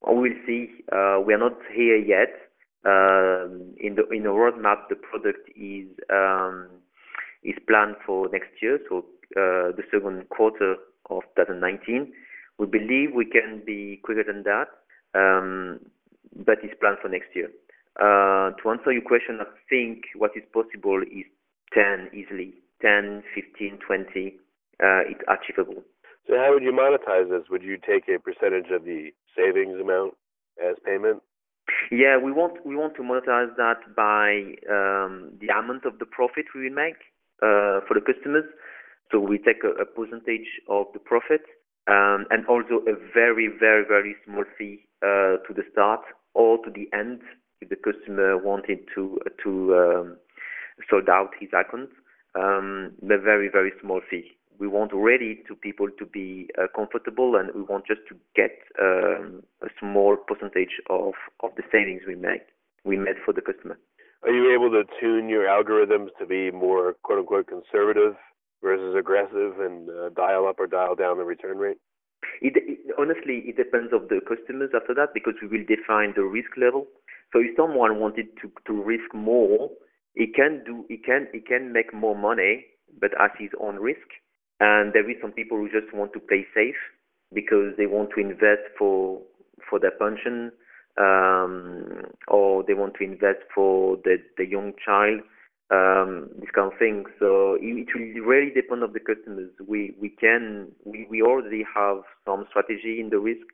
we'll 0.06 0.32
see. 0.46 0.70
Uh, 0.92 1.20
we 1.24 1.34
are 1.34 1.38
not 1.38 1.58
here 1.74 1.96
yet. 1.96 2.34
Um, 2.84 3.74
in 3.78 3.96
the 3.96 4.28
roadmap, 4.28 4.88
the 4.88 4.96
product 4.96 5.48
is 5.56 5.88
um, 6.10 6.68
is 7.42 7.56
planned 7.66 7.96
for 8.06 8.28
next 8.30 8.50
year, 8.62 8.78
so 8.88 8.98
uh, 9.36 9.74
the 9.76 9.82
second 9.90 10.28
quarter 10.28 10.76
of 11.10 11.22
2019. 11.36 12.12
We 12.58 12.66
believe 12.66 13.10
we 13.14 13.26
can 13.26 13.62
be 13.64 14.00
quicker 14.02 14.24
than 14.24 14.42
that, 14.44 14.68
um, 15.14 15.80
but 16.44 16.58
it's 16.62 16.74
planned 16.80 16.98
for 17.00 17.08
next 17.08 17.34
year. 17.34 17.50
Uh, 18.00 18.50
to 18.62 18.70
answer 18.70 18.92
your 18.92 19.02
question, 19.02 19.38
I 19.40 19.46
think 19.68 20.04
what 20.16 20.32
is 20.36 20.42
possible 20.52 21.02
is 21.02 21.26
10 21.74 22.10
easily, 22.14 22.54
10, 22.82 23.22
15, 23.34 23.78
20. 23.84 24.36
Uh, 24.80 25.02
it's 25.10 25.20
achievable. 25.28 25.82
So 26.28 26.36
how 26.36 26.52
would 26.52 26.62
you 26.62 26.72
monetize 26.72 27.30
this? 27.30 27.48
Would 27.50 27.62
you 27.62 27.78
take 27.78 28.04
a 28.08 28.18
percentage 28.20 28.70
of 28.70 28.84
the 28.84 29.10
savings 29.34 29.80
amount 29.80 30.14
as 30.62 30.76
payment? 30.84 31.22
Yeah, 31.90 32.18
we 32.18 32.32
want 32.32 32.64
we 32.66 32.76
want 32.76 32.96
to 32.96 33.02
monetize 33.02 33.54
that 33.56 33.80
by 33.96 34.56
um, 34.68 35.32
the 35.40 35.48
amount 35.48 35.84
of 35.86 35.98
the 35.98 36.06
profit 36.06 36.44
we 36.54 36.68
will 36.68 36.76
make 36.76 37.00
uh, 37.42 37.80
for 37.86 37.94
the 37.94 38.00
customers. 38.04 38.44
So 39.10 39.20
we 39.20 39.38
take 39.38 39.64
a, 39.64 39.70
a 39.80 39.86
percentage 39.86 40.48
of 40.68 40.86
the 40.92 40.98
profit 40.98 41.42
um, 41.88 42.26
and 42.30 42.46
also 42.46 42.84
a 42.86 42.94
very, 43.14 43.48
very, 43.48 43.84
very 43.86 44.14
small 44.26 44.44
fee 44.58 44.84
uh, 45.02 45.40
to 45.48 45.54
the 45.56 45.62
start 45.72 46.00
or 46.34 46.58
to 46.64 46.70
the 46.70 46.88
end 46.92 47.20
if 47.60 47.70
the 47.70 47.76
customer 47.76 48.36
wanted 48.36 48.80
to 48.94 49.18
to 49.44 49.74
um, 49.76 50.16
sold 50.90 51.08
out 51.08 51.30
his 51.40 51.48
account. 51.50 51.90
Um, 52.34 52.92
a 53.02 53.18
very, 53.18 53.48
very 53.48 53.72
small 53.80 54.00
fee. 54.10 54.37
We 54.58 54.66
want 54.66 54.92
already 54.92 55.42
to 55.46 55.54
people 55.54 55.88
to 55.98 56.04
be 56.06 56.48
uh, 56.60 56.66
comfortable, 56.74 57.36
and 57.36 57.50
we 57.54 57.62
want 57.62 57.86
just 57.86 58.00
to 58.08 58.16
get 58.34 58.58
um, 58.80 59.42
a 59.62 59.68
small 59.78 60.16
percentage 60.16 60.80
of 60.90 61.14
of 61.42 61.50
the 61.56 61.62
savings 61.70 62.02
we 62.06 62.16
make 62.16 62.42
we 62.84 62.96
made 62.96 63.16
for 63.24 63.32
the 63.32 63.40
customer. 63.40 63.78
Are 64.24 64.30
you 64.32 64.52
able 64.52 64.70
to 64.70 64.82
tune 65.00 65.28
your 65.28 65.44
algorithms 65.44 66.08
to 66.18 66.26
be 66.26 66.50
more 66.50 66.94
quote 67.02 67.20
unquote 67.20 67.46
conservative 67.46 68.16
versus 68.62 68.96
aggressive 68.98 69.60
and 69.60 69.88
uh, 69.88 70.08
dial 70.10 70.48
up 70.48 70.58
or 70.58 70.66
dial 70.66 70.96
down 70.96 71.18
the 71.18 71.24
return 71.24 71.58
rate? 71.58 71.78
It, 72.42 72.54
it, 72.56 72.78
honestly, 72.98 73.44
it 73.46 73.56
depends 73.56 73.92
of 73.92 74.08
the 74.08 74.20
customers 74.26 74.70
after 74.74 74.94
that 74.94 75.14
because 75.14 75.34
we 75.40 75.48
will 75.48 75.64
define 75.66 76.14
the 76.16 76.24
risk 76.24 76.50
level. 76.56 76.86
So 77.32 77.38
if 77.40 77.54
someone 77.56 78.00
wanted 78.00 78.26
to, 78.42 78.50
to 78.66 78.82
risk 78.82 79.14
more, 79.14 79.70
he 80.14 80.26
can 80.26 80.62
do 80.64 80.84
he 80.88 80.96
can 80.96 81.28
he 81.32 81.40
can 81.40 81.72
make 81.72 81.94
more 81.94 82.16
money, 82.16 82.64
but 83.00 83.10
at 83.20 83.32
his 83.38 83.50
own 83.60 83.76
risk. 83.76 84.08
And 84.60 84.92
there 84.92 85.08
is 85.08 85.16
some 85.22 85.32
people 85.32 85.56
who 85.58 85.68
just 85.70 85.94
want 85.94 86.12
to 86.14 86.20
play 86.20 86.46
safe 86.54 86.76
because 87.32 87.74
they 87.76 87.86
want 87.86 88.10
to 88.14 88.20
invest 88.20 88.62
for 88.78 89.20
for 89.68 89.78
their 89.78 89.92
pension 89.92 90.50
um, 90.98 92.02
or 92.26 92.64
they 92.64 92.74
want 92.74 92.94
to 92.94 93.04
invest 93.04 93.40
for 93.54 93.96
the 94.04 94.16
the 94.36 94.46
young 94.46 94.72
child 94.84 95.20
um, 95.70 96.28
this 96.40 96.50
kind 96.54 96.72
of 96.72 96.78
thing. 96.78 97.04
So 97.18 97.58
it, 97.60 97.88
will 97.94 98.24
really 98.24 98.50
depend 98.50 98.82
on 98.82 98.92
the 98.92 99.00
customers. 99.00 99.50
We 99.64 99.94
we 100.00 100.08
can 100.08 100.72
we, 100.84 101.06
we 101.10 101.22
already 101.22 101.64
have 101.74 101.98
some 102.24 102.46
strategy 102.50 103.00
in 103.00 103.10
the 103.10 103.18
risk, 103.18 103.46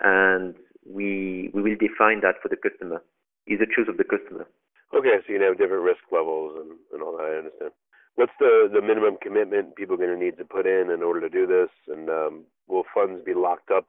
and 0.00 0.54
we 0.86 1.50
we 1.54 1.62
will 1.62 1.76
define 1.76 2.20
that 2.22 2.36
for 2.42 2.48
the 2.48 2.56
customer. 2.56 3.02
It's 3.46 3.62
a 3.62 3.66
choice 3.66 3.88
of 3.88 3.96
the 3.96 4.04
customer. 4.04 4.46
Okay, 4.94 5.18
so 5.26 5.32
you 5.32 5.42
have 5.42 5.58
different 5.58 5.82
risk 5.82 6.04
levels 6.10 6.52
and, 6.60 6.78
and 6.92 7.02
all 7.02 7.16
that. 7.16 7.24
I 7.24 7.38
understand. 7.38 7.72
What's 8.14 8.32
the 8.38 8.68
the 8.72 8.82
minimum 8.82 9.16
commitment 9.22 9.76
people 9.76 9.94
are 9.94 9.98
going 9.98 10.16
to 10.16 10.24
need 10.24 10.36
to 10.38 10.44
put 10.44 10.66
in 10.66 10.90
in 10.90 11.02
order 11.02 11.20
to 11.20 11.30
do 11.30 11.46
this? 11.46 11.70
And 11.88 12.08
um, 12.10 12.44
will 12.68 12.84
funds 12.94 13.22
be 13.24 13.34
locked 13.34 13.70
up 13.70 13.86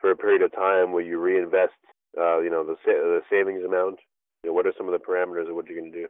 for 0.00 0.10
a 0.10 0.16
period 0.16 0.42
of 0.42 0.52
time? 0.52 0.92
Will 0.92 1.04
you 1.04 1.20
reinvest? 1.20 1.78
Uh, 2.18 2.40
you 2.40 2.50
know 2.50 2.64
the 2.64 2.76
the 2.86 3.20
savings 3.28 3.64
amount. 3.64 3.98
You 4.42 4.50
know, 4.50 4.54
what 4.54 4.66
are 4.66 4.72
some 4.76 4.88
of 4.88 4.92
the 4.92 5.04
parameters 5.04 5.48
of 5.48 5.56
what 5.56 5.66
you're 5.66 5.78
going 5.80 5.92
to 5.92 5.98
do? 5.98 6.06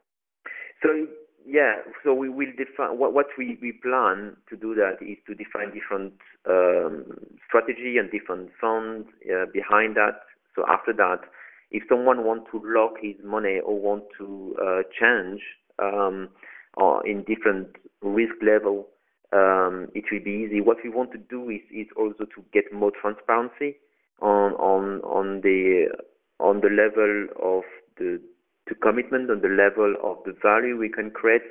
So 0.83 1.07
yeah, 1.47 1.77
so 2.03 2.13
we 2.13 2.29
will 2.29 2.51
define 2.57 2.99
what, 2.99 3.15
what 3.15 3.27
we, 3.39 3.57
we 3.63 3.73
plan 3.73 4.37
to 4.51 4.57
do 4.57 4.75
that 4.75 4.99
is 5.01 5.17
to 5.29 5.35
define 5.35 5.73
different 5.73 6.15
um, 6.49 7.05
strategy 7.47 7.99
and 7.99 8.11
different 8.11 8.51
funds 8.61 9.07
uh, 9.31 9.47
behind 9.53 9.97
that. 9.97 10.21
So 10.57 10.65
after 10.69 10.93
that, 10.95 11.21
if 11.71 11.85
someone 11.89 12.25
wants 12.25 12.47
to 12.51 12.61
lock 12.65 12.95
his 13.01 13.15
money 13.25 13.61
or 13.65 13.79
want 13.79 14.05
to 14.19 14.57
uh, 14.61 14.83
change 14.99 15.41
um, 15.79 16.29
or 16.77 17.07
in 17.07 17.25
different 17.25 17.69
risk 18.03 18.35
level, 18.43 18.87
um, 19.33 19.89
it 19.95 20.05
will 20.13 20.23
be 20.23 20.47
easy. 20.47 20.61
What 20.61 20.79
we 20.85 20.91
want 20.91 21.13
to 21.13 21.19
do 21.19 21.51
is, 21.51 21.61
is 21.75 21.87
also 21.97 22.25
to 22.25 22.45
get 22.53 22.73
more 22.73 22.93
transparency 23.01 23.77
on 24.21 24.53
on 24.55 25.01
on 25.03 25.41
the 25.43 25.89
on 26.41 26.61
the 26.61 26.69
level 26.69 27.27
of 27.43 27.65
the 27.99 28.21
to 28.69 28.75
commitment 28.77 29.31
on 29.31 29.41
the 29.41 29.49
level 29.49 29.95
of 30.03 30.19
the 30.25 30.35
value 30.43 30.77
we 30.77 30.89
can 30.89 31.11
create. 31.11 31.43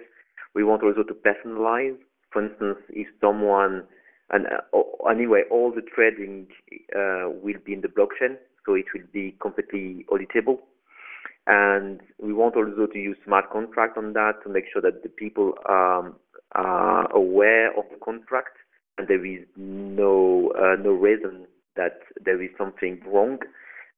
We 0.53 0.63
want 0.63 0.83
also 0.83 1.03
to 1.03 1.13
personalize. 1.13 1.97
For 2.31 2.43
instance, 2.45 2.79
if 2.89 3.07
someone 3.21 3.83
and 4.31 4.47
uh, 4.47 5.09
anyway, 5.09 5.43
all 5.51 5.71
the 5.71 5.81
trading 5.81 6.47
uh, 6.95 7.29
will 7.29 7.59
be 7.65 7.73
in 7.73 7.81
the 7.81 7.87
blockchain, 7.87 8.37
so 8.65 8.73
it 8.73 8.85
will 8.93 9.05
be 9.13 9.35
completely 9.39 10.05
auditable. 10.11 10.59
And 11.47 12.01
we 12.19 12.33
want 12.33 12.55
also 12.55 12.87
to 12.87 12.97
use 12.97 13.17
smart 13.23 13.51
contract 13.51 13.97
on 13.97 14.13
that 14.13 14.41
to 14.43 14.49
make 14.49 14.65
sure 14.71 14.81
that 14.81 15.03
the 15.03 15.09
people 15.09 15.53
um, 15.69 16.15
are 16.53 17.11
aware 17.15 17.69
of 17.77 17.85
the 17.91 17.97
contract 18.03 18.57
and 18.97 19.07
there 19.07 19.25
is 19.25 19.45
no 19.57 20.51
uh, 20.57 20.81
no 20.81 20.91
reason 20.91 21.45
that 21.75 21.99
there 22.23 22.41
is 22.41 22.49
something 22.57 23.01
wrong, 23.05 23.39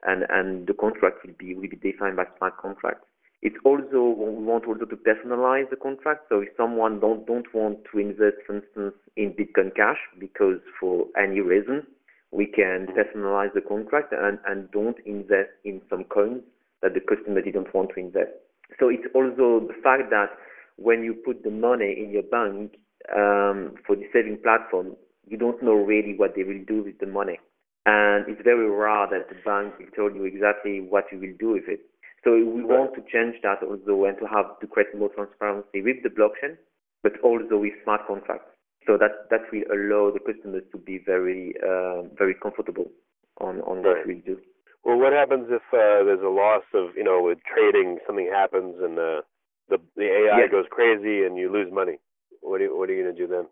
and 0.03 0.25
and 0.29 0.67
the 0.67 0.73
contract 0.73 1.25
will 1.25 1.35
be 1.37 1.53
will 1.53 1.69
be 1.69 1.77
defined 1.91 2.17
by 2.17 2.25
smart 2.37 2.57
contract. 2.57 3.03
It's 3.41 3.55
also 3.63 4.15
we 4.17 4.43
want 4.43 4.65
also 4.65 4.85
to 4.85 4.95
personalize 4.97 5.69
the 5.69 5.75
contract. 5.75 6.25
So 6.29 6.41
if 6.41 6.49
someone 6.57 6.99
don't 6.99 7.25
don't 7.27 7.53
want 7.53 7.79
to 7.91 7.99
invest, 7.99 8.37
for 8.45 8.55
instance, 8.57 8.95
in 9.15 9.33
Bitcoin 9.33 9.75
Cash 9.75 9.99
because 10.19 10.59
for 10.79 11.05
any 11.17 11.39
reason, 11.41 11.85
we 12.31 12.47
can 12.47 12.87
personalize 12.87 13.53
the 13.53 13.61
contract 13.61 14.13
and 14.13 14.39
and 14.47 14.71
don't 14.71 14.97
invest 15.05 15.51
in 15.63 15.81
some 15.89 16.03
coins 16.05 16.41
that 16.81 16.93
the 16.93 17.01
customer 17.01 17.41
didn't 17.41 17.73
want 17.73 17.91
to 17.95 17.99
invest. 17.99 18.31
So 18.79 18.89
it's 18.89 19.07
also 19.15 19.65
the 19.65 19.77
fact 19.83 20.09
that 20.11 20.29
when 20.75 21.03
you 21.03 21.13
put 21.13 21.43
the 21.43 21.51
money 21.51 21.95
in 21.97 22.11
your 22.11 22.23
bank 22.23 22.75
um, 23.15 23.75
for 23.85 23.95
the 23.95 24.05
saving 24.13 24.39
platform, 24.43 24.95
you 25.27 25.37
don't 25.37 25.61
know 25.63 25.73
really 25.73 26.15
what 26.15 26.35
they 26.35 26.43
will 26.43 26.63
do 26.67 26.83
with 26.83 26.99
the 26.99 27.07
money. 27.07 27.39
And 27.85 28.27
it's 28.27 28.41
very 28.43 28.69
rare 28.69 29.07
that 29.09 29.29
the 29.29 29.39
bank 29.45 29.73
will 29.79 29.91
tell 29.95 30.15
you 30.15 30.25
exactly 30.25 30.81
what 30.81 31.05
you 31.11 31.19
will 31.19 31.35
do 31.39 31.53
with 31.53 31.67
it. 31.67 31.81
So 32.23 32.33
we 32.33 32.63
want 32.63 32.93
to 32.95 33.01
change 33.07 33.35
that 33.43 33.63
also 33.63 34.03
and 34.05 34.17
to 34.19 34.27
have 34.27 34.59
to 34.59 34.67
create 34.67 34.93
more 34.97 35.09
transparency 35.09 35.81
with 35.81 36.03
the 36.03 36.09
blockchain, 36.09 36.57
but 37.03 37.13
also 37.23 37.57
with 37.57 37.73
smart 37.83 38.05
contracts. 38.05 38.51
So 38.85 38.97
that 38.97 39.29
that 39.29 39.47
will 39.51 39.63
allow 39.71 40.11
the 40.11 40.19
customers 40.19 40.63
to 40.71 40.77
be 40.77 40.99
very 41.05 41.53
uh, 41.63 42.03
very 42.17 42.33
comfortable 42.35 42.91
on 43.39 43.61
on 43.61 43.83
what 43.83 44.05
we 44.05 44.15
do. 44.15 44.37
Well, 44.87 44.99
what 44.99 45.11
happens 45.11 45.47
if 45.49 45.61
uh, 45.73 46.07
there's 46.07 46.23
a 46.23 46.29
loss 46.29 46.63
of 46.73 46.95
you 46.95 47.03
know 47.03 47.21
with 47.21 47.39
trading 47.43 47.97
something 48.07 48.31
happens 48.33 48.75
and 48.81 48.97
uh, 48.97 49.19
the 49.67 49.79
the 49.97 50.07
AI 50.07 50.47
goes 50.49 50.63
crazy 50.71 51.25
and 51.25 51.37
you 51.37 51.51
lose 51.51 51.67
money? 51.73 51.97
What 52.39 52.61
are 52.61 52.63
you, 52.63 52.77
what 52.77 52.89
are 52.89 52.93
you 52.93 53.03
going 53.03 53.13
to 53.13 53.21
do 53.21 53.27
then? 53.27 53.47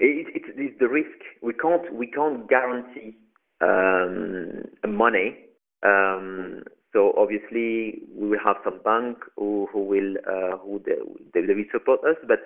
It, 0.00 0.28
it, 0.34 0.42
it's 0.56 0.78
the 0.80 0.88
risk. 0.88 1.20
We 1.42 1.52
can't 1.52 1.92
we 1.92 2.06
can't 2.06 2.48
guarantee 2.48 3.14
um, 3.60 4.64
money. 4.88 5.36
Um, 5.82 6.62
so 6.94 7.12
obviously 7.14 8.00
we 8.16 8.30
will 8.30 8.40
have 8.42 8.56
some 8.64 8.80
bank 8.82 9.18
who, 9.36 9.68
who 9.70 9.84
will 9.84 10.14
uh, 10.26 10.56
who 10.56 10.80
they, 10.86 10.96
they, 11.34 11.54
will 11.54 11.64
support 11.70 12.00
us, 12.04 12.16
but 12.26 12.38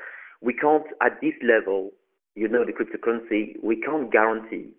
we 0.43 0.55
can't 0.55 0.87
at 1.03 1.21
this 1.23 1.35
level. 1.41 1.93
You 2.35 2.49
know 2.49 2.65
the 2.65 2.73
cryptocurrency. 2.73 3.63
We 3.63 3.81
can't 3.81 4.11
guarantee. 4.11 4.71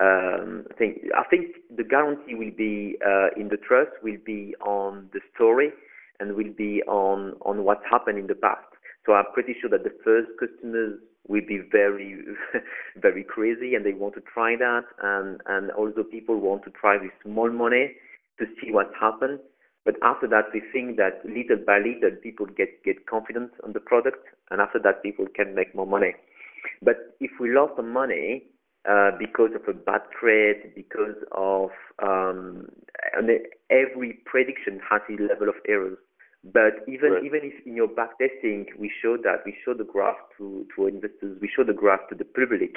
Um, 0.00 0.66
I 0.70 0.74
think 0.74 1.02
I 1.16 1.22
think 1.30 1.56
the 1.74 1.84
guarantee 1.84 2.34
will 2.34 2.50
be 2.56 2.96
uh, 3.06 3.28
in 3.36 3.48
the 3.48 3.56
trust 3.56 3.90
will 4.02 4.18
be 4.24 4.54
on 4.60 5.08
the 5.12 5.20
story 5.34 5.70
and 6.18 6.34
will 6.34 6.52
be 6.56 6.82
on 6.88 7.34
on 7.42 7.64
what 7.64 7.80
happened 7.88 8.18
in 8.18 8.26
the 8.26 8.34
past. 8.34 8.66
So 9.06 9.12
I'm 9.12 9.26
pretty 9.32 9.54
sure 9.60 9.70
that 9.70 9.84
the 9.84 9.94
first 10.02 10.30
customers 10.40 10.98
will 11.28 11.46
be 11.46 11.60
very 11.70 12.24
very 12.96 13.22
crazy 13.22 13.74
and 13.76 13.86
they 13.86 13.92
want 13.92 14.14
to 14.14 14.20
try 14.22 14.56
that 14.56 14.84
and 15.02 15.40
and 15.46 15.70
also 15.70 16.02
people 16.02 16.40
want 16.40 16.64
to 16.64 16.70
try 16.70 16.96
with 16.96 17.12
small 17.22 17.50
money 17.50 17.92
to 18.38 18.46
see 18.60 18.72
what 18.72 18.90
happened. 18.98 19.38
But 19.84 19.96
after 20.02 20.26
that, 20.28 20.46
we 20.52 20.62
think 20.72 20.96
that 20.96 21.20
little 21.24 21.62
by 21.64 21.78
little, 21.78 22.16
people 22.22 22.46
get, 22.46 22.82
get 22.84 23.06
confidence 23.06 23.52
on 23.62 23.74
the 23.74 23.80
product, 23.80 24.26
and 24.50 24.60
after 24.60 24.78
that, 24.78 25.02
people 25.02 25.26
can 25.34 25.54
make 25.54 25.74
more 25.74 25.86
money. 25.86 26.14
But 26.82 27.16
if 27.20 27.30
we 27.38 27.52
lost 27.52 27.74
some 27.76 27.92
money 27.92 28.44
because 29.18 29.50
of 29.54 29.66
a 29.68 29.72
bad 29.72 30.02
trade, 30.18 30.74
because 30.74 31.16
of 31.32 31.70
um, 32.02 32.66
and 33.14 33.30
every 33.70 34.18
prediction 34.24 34.80
has 34.88 35.00
a 35.08 35.22
level 35.22 35.48
of 35.48 35.54
errors. 35.68 35.98
But 36.44 36.84
even 36.86 37.12
right. 37.12 37.24
even 37.24 37.40
if 37.42 37.66
in 37.66 37.74
your 37.74 37.88
back 37.88 38.18
testing, 38.18 38.66
we 38.78 38.90
show 39.02 39.16
that 39.16 39.44
we 39.46 39.56
show 39.64 39.72
the 39.72 39.84
graph 39.84 40.16
to 40.38 40.66
to 40.76 40.86
investors, 40.86 41.38
we 41.40 41.48
show 41.54 41.64
the 41.64 41.72
graph 41.72 42.00
to 42.10 42.14
the 42.14 42.24
public, 42.24 42.76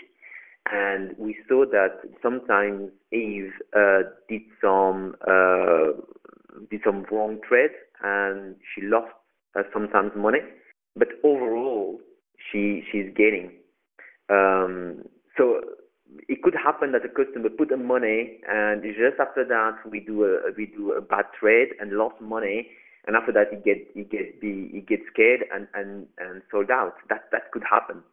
and 0.71 1.15
we 1.17 1.35
saw 1.49 1.65
that 1.65 1.99
sometimes 2.21 2.91
Eve 3.11 3.51
uh, 3.75 4.03
did 4.29 4.43
some 4.61 5.15
uh, 5.27 5.99
did 6.71 6.81
some 6.85 7.05
wrong 7.11 7.39
trade 7.47 7.71
and 8.03 8.55
she 8.73 8.81
lost 8.83 9.11
uh, 9.57 9.63
sometimes 9.73 10.11
money, 10.15 10.39
but 10.95 11.09
overall 11.23 11.99
she 12.51 12.83
she's 12.91 13.11
gaining. 13.15 13.51
Um, 14.29 15.03
it 16.27 16.43
could 16.43 16.55
happen 16.55 16.91
that 16.91 17.05
a 17.05 17.09
customer 17.09 17.49
put 17.49 17.69
the 17.69 17.77
money 17.77 18.39
and 18.49 18.83
just 18.83 19.19
after 19.19 19.45
that 19.45 19.77
we 19.89 19.99
do 19.99 20.23
a 20.25 20.51
we 20.57 20.65
do 20.65 20.91
a 20.91 21.01
bad 21.01 21.25
trade 21.39 21.69
and 21.79 21.91
lost 21.93 22.19
money 22.21 22.67
and 23.07 23.15
after 23.15 23.31
that 23.31 23.47
he 23.49 23.55
get 23.57 23.87
he 23.93 24.03
get 24.03 24.39
be 24.39 24.69
he 24.71 24.81
gets 24.81 25.03
scared 25.11 25.45
and 25.53 25.67
and 25.73 26.05
and 26.19 26.41
sold 26.51 26.69
out. 26.69 26.95
That 27.09 27.31
that 27.31 27.51
could 27.51 27.63
happen. 27.63 28.03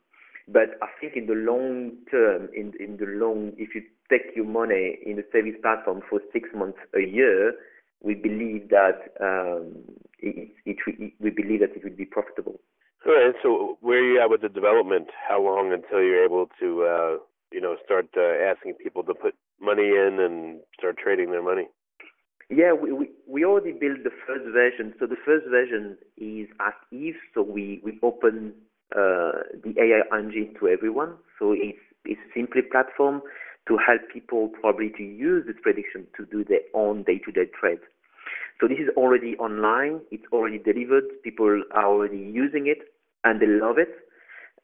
But 0.47 0.79
I 0.83 0.87
think 1.01 1.17
in 1.17 1.27
the 1.27 1.35
long 1.35 1.93
term, 2.11 2.49
in 2.55 2.73
in 2.79 2.97
the 2.97 3.07
long, 3.07 3.53
if 3.59 3.75
you 3.75 3.83
take 4.09 4.37
your 4.37 4.47
money 4.47 4.99
in 5.05 5.17
the 5.17 5.25
service 5.33 5.59
platform 5.61 6.03
for 6.09 6.21
six 6.33 6.49
months, 6.55 6.79
a 6.95 7.01
year, 7.01 7.55
we 8.03 8.15
believe 8.15 8.69
that 8.69 9.11
um, 9.21 9.83
it, 10.21 10.51
it, 10.65 10.77
it, 10.87 11.13
we 11.19 11.31
believe 11.31 11.61
that 11.61 11.75
it 11.75 11.83
will 11.83 11.97
be 11.97 12.05
profitable. 12.05 12.61
All 13.05 13.15
right. 13.15 13.35
So 13.43 13.79
where 13.81 13.99
are 13.99 14.13
you 14.13 14.21
at 14.21 14.31
with 14.31 14.43
the 14.43 14.49
development? 14.49 15.09
How 15.29 15.43
long 15.43 15.73
until 15.73 16.03
you're 16.03 16.25
able 16.25 16.49
to, 16.61 16.83
uh, 16.85 17.17
you 17.53 17.61
know, 17.61 17.77
start 17.85 18.09
uh, 18.17 18.21
asking 18.21 18.75
people 18.75 19.03
to 19.05 19.15
put 19.15 19.35
money 19.61 19.89
in 19.89 20.19
and 20.21 20.61
start 20.79 20.97
trading 20.99 21.31
their 21.31 21.43
money? 21.43 21.69
Yeah, 22.51 22.73
we, 22.73 22.93
we, 22.93 23.11
we 23.27 23.45
already 23.45 23.73
built 23.73 24.05
the 24.05 24.11
first 24.27 24.45
version. 24.53 24.95
So 24.99 25.07
the 25.07 25.17
first 25.25 25.47
version 25.49 25.97
is 26.17 26.49
Ask 26.61 26.77
Eve. 26.93 27.17
So 27.35 27.43
we, 27.43 27.81
we 27.83 27.99
open 28.03 28.53
uh, 28.95 29.43
the 29.63 29.75
AI 29.79 30.17
engine 30.17 30.55
to 30.61 30.69
everyone. 30.69 31.15
So 31.39 31.53
it's, 31.53 31.79
it's 32.05 32.21
simply 32.35 32.63
platform 32.63 33.23
to 33.67 33.79
help 33.79 34.03
people 34.13 34.49
probably 34.61 34.91
to 34.91 35.03
use 35.03 35.47
this 35.47 35.57
prediction 35.63 36.07
to 36.19 36.27
do 36.27 36.45
their 36.45 36.61
own 36.75 37.03
day-to-day 37.05 37.47
trade. 37.59 37.79
So 38.61 38.69
this 38.69 38.79
is 38.79 38.89
already 38.97 39.37
online. 39.39 40.01
It's 40.11 40.25
already 40.33 40.59
delivered. 40.59 41.05
People 41.23 41.63
are 41.73 41.87
already 41.87 42.19
using 42.19 42.67
it 42.67 42.79
and 43.25 43.41
they 43.41 43.47
love 43.47 43.79
it. 43.79 43.89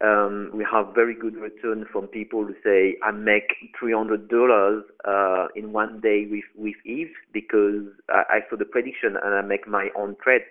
Um, 0.02 0.50
we 0.54 0.66
have 0.70 0.94
very 0.94 1.14
good 1.14 1.36
return 1.36 1.84
from 1.92 2.06
people 2.06 2.44
who 2.46 2.54
say 2.64 2.96
I 3.02 3.10
make 3.10 3.52
three 3.78 3.92
hundred 3.92 4.28
dollars 4.28 4.82
uh, 5.06 5.48
in 5.54 5.72
one 5.72 6.00
day 6.00 6.26
with 6.30 6.44
with 6.56 6.76
Eve 6.86 7.12
because 7.34 7.84
I, 8.08 8.22
I 8.30 8.38
saw 8.48 8.56
the 8.56 8.64
prediction 8.64 9.16
and 9.22 9.34
I 9.34 9.42
make 9.42 9.68
my 9.68 9.88
own 9.94 10.16
trade. 10.22 10.42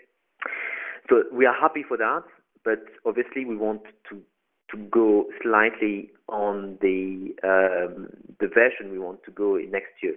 So 1.10 1.24
we 1.34 1.48
are 1.48 1.56
happy 1.60 1.84
for 1.88 1.98
that, 1.98 2.24
but 2.64 2.84
obviously 3.06 3.44
we 3.44 3.58
want 3.58 3.82
to 4.10 4.22
to 4.70 4.78
go 4.92 5.26
slightly 5.42 6.12
on 6.28 6.78
the 6.82 7.34
um, 7.44 8.08
the 8.40 8.48
version 8.48 8.92
we 8.92 9.00
want 9.00 9.24
to 9.24 9.32
go 9.32 9.56
in 9.56 9.72
next 9.72 9.94
year. 10.04 10.14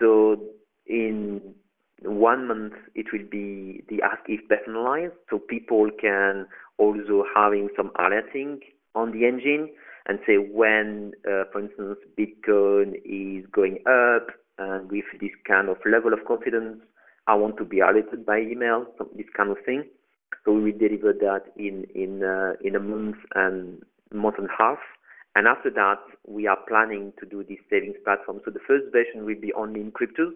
So 0.00 0.40
in 0.86 1.40
one 2.02 2.46
month 2.46 2.74
it 2.94 3.06
will 3.12 3.26
be 3.28 3.82
the 3.88 4.00
Ask 4.02 4.28
Eve 4.28 4.48
personalized, 4.48 5.14
so 5.28 5.40
people 5.40 5.90
can 6.00 6.46
also 6.78 7.24
having 7.34 7.68
some 7.76 7.90
alerting 7.98 8.60
on 8.96 9.12
the 9.12 9.26
engine 9.26 9.70
and 10.08 10.18
say 10.26 10.36
when, 10.36 11.12
uh, 11.28 11.44
for 11.52 11.60
instance, 11.60 11.98
Bitcoin 12.18 12.94
is 13.04 13.46
going 13.52 13.78
up 13.86 14.28
and 14.58 14.90
with 14.90 15.04
this 15.20 15.30
kind 15.46 15.68
of 15.68 15.76
level 15.84 16.12
of 16.12 16.24
confidence, 16.26 16.78
I 17.26 17.34
want 17.34 17.56
to 17.58 17.64
be 17.64 17.80
alerted 17.80 18.24
by 18.24 18.38
email, 18.38 18.86
this 19.14 19.26
kind 19.36 19.50
of 19.50 19.58
thing. 19.64 19.84
So 20.44 20.52
we 20.52 20.70
will 20.70 20.78
deliver 20.78 21.12
that 21.12 21.52
in 21.56 21.84
in 21.94 22.22
uh, 22.22 22.54
in 22.62 22.76
a 22.76 22.80
month 22.80 23.16
and 23.34 23.82
month 24.12 24.36
and 24.38 24.48
a 24.48 24.56
half. 24.56 24.78
And 25.34 25.46
after 25.46 25.70
that, 25.70 26.00
we 26.26 26.46
are 26.46 26.56
planning 26.66 27.12
to 27.20 27.26
do 27.26 27.44
this 27.44 27.58
savings 27.68 27.96
platform. 28.04 28.40
So 28.44 28.50
the 28.50 28.60
first 28.66 28.86
version 28.92 29.26
will 29.26 29.38
be 29.38 29.52
only 29.52 29.80
in 29.80 29.92
cryptos. 29.92 30.32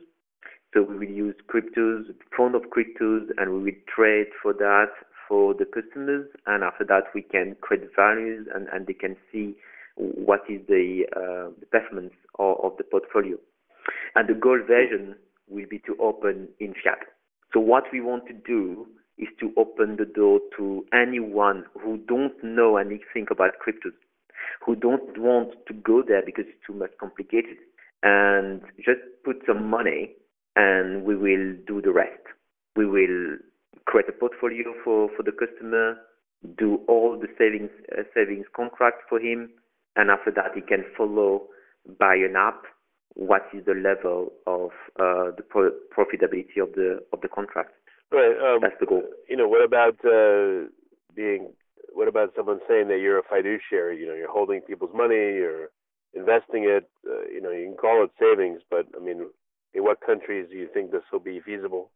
So 0.74 0.82
we 0.82 0.98
will 0.98 1.14
use 1.14 1.34
cryptos, 1.48 2.04
fund 2.36 2.54
of 2.54 2.62
cryptos, 2.74 3.30
and 3.38 3.50
we 3.52 3.62
will 3.62 3.80
trade 3.94 4.28
for 4.42 4.52
that 4.52 4.92
for 5.30 5.54
the 5.54 5.64
customers, 5.64 6.26
and 6.46 6.64
after 6.64 6.84
that 6.84 7.04
we 7.14 7.22
can 7.22 7.56
create 7.60 7.88
values 7.94 8.48
and, 8.52 8.66
and 8.72 8.88
they 8.88 8.92
can 8.92 9.16
see 9.30 9.54
what 9.94 10.40
is 10.48 10.60
the, 10.66 11.04
uh, 11.14 11.54
the 11.60 11.66
performance 11.66 12.14
of, 12.40 12.56
of, 12.64 12.76
the 12.78 12.84
portfolio. 12.84 13.36
And 14.16 14.28
the 14.28 14.34
goal 14.34 14.58
version 14.66 15.14
will 15.48 15.66
be 15.70 15.78
to 15.86 15.96
open 16.00 16.48
in 16.58 16.74
fiat. 16.82 16.98
So 17.52 17.60
what 17.60 17.84
we 17.92 18.00
want 18.00 18.26
to 18.26 18.32
do 18.32 18.88
is 19.18 19.28
to 19.38 19.52
open 19.56 19.96
the 19.96 20.04
door 20.04 20.40
to 20.56 20.84
anyone 20.92 21.64
who 21.80 21.98
don't 22.08 22.34
know 22.42 22.76
anything 22.76 23.26
about 23.30 23.52
cryptos, 23.64 23.94
who 24.66 24.74
don't 24.74 25.16
want 25.16 25.50
to 25.68 25.74
go 25.74 26.02
there 26.06 26.22
because 26.26 26.46
it's 26.48 26.66
too 26.66 26.74
much 26.74 26.90
complicated, 26.98 27.58
and 28.02 28.62
just 28.78 29.00
put 29.24 29.36
some 29.46 29.70
money 29.70 30.12
and 30.56 31.04
we 31.04 31.14
will 31.14 31.54
do 31.66 31.80
the 31.80 31.92
rest. 31.92 32.22
We 32.74 32.86
will 32.86 33.36
create 33.90 34.08
a 34.08 34.12
portfolio 34.12 34.72
for, 34.84 35.10
for 35.16 35.24
the 35.24 35.32
customer, 35.32 35.96
do 36.56 36.80
all 36.86 37.18
the 37.18 37.26
savings 37.36 37.70
uh, 37.92 38.02
savings 38.14 38.46
contract 38.54 39.02
for 39.08 39.18
him, 39.18 39.50
and 39.96 40.10
after 40.10 40.30
that 40.30 40.52
he 40.54 40.60
can 40.60 40.84
follow 40.96 41.48
by 41.98 42.14
an 42.14 42.34
app 42.36 42.62
what 43.14 43.42
is 43.52 43.64
the 43.66 43.74
level 43.74 44.32
of 44.46 44.70
uh, 45.00 45.34
the 45.36 45.42
pro- 45.42 45.76
profitability 45.94 46.62
of 46.62 46.72
the 46.74 47.00
of 47.12 47.20
the 47.20 47.28
contract. 47.28 47.72
Right. 48.12 48.34
Um, 48.38 48.60
That's 48.62 48.78
the 48.80 48.86
goal. 48.86 49.02
You 49.28 49.36
know, 49.36 49.48
what 49.48 49.64
about 49.64 49.98
uh, 50.04 50.70
being? 51.14 51.52
What 51.92 52.06
about 52.06 52.32
someone 52.36 52.60
saying 52.68 52.88
that 52.88 53.00
you're 53.00 53.18
a 53.18 53.22
fiduciary? 53.28 53.98
You 53.98 54.06
know, 54.06 54.14
you're 54.14 54.30
holding 54.30 54.60
people's 54.60 54.94
money, 54.94 55.16
you're 55.16 55.70
investing 56.14 56.64
it. 56.64 56.88
Uh, 57.06 57.26
you 57.32 57.40
know, 57.40 57.50
you 57.50 57.66
can 57.66 57.76
call 57.76 58.04
it 58.04 58.10
savings, 58.18 58.62
but 58.70 58.86
I 58.96 59.04
mean, 59.04 59.26
in 59.74 59.82
what 59.82 60.00
countries 60.00 60.46
do 60.50 60.56
you 60.56 60.68
think 60.72 60.92
this 60.92 61.02
will 61.12 61.20
be 61.20 61.40
feasible? 61.40 61.90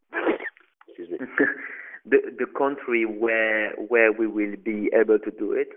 Excuse 0.88 1.11
me. 1.11 1.18
the 2.05 2.19
the 2.38 2.47
country 2.47 3.05
where 3.05 3.73
where 3.88 4.12
we 4.12 4.27
will 4.27 4.57
be 4.64 4.90
able 4.95 5.19
to 5.19 5.31
do 5.31 5.53
it. 5.53 5.69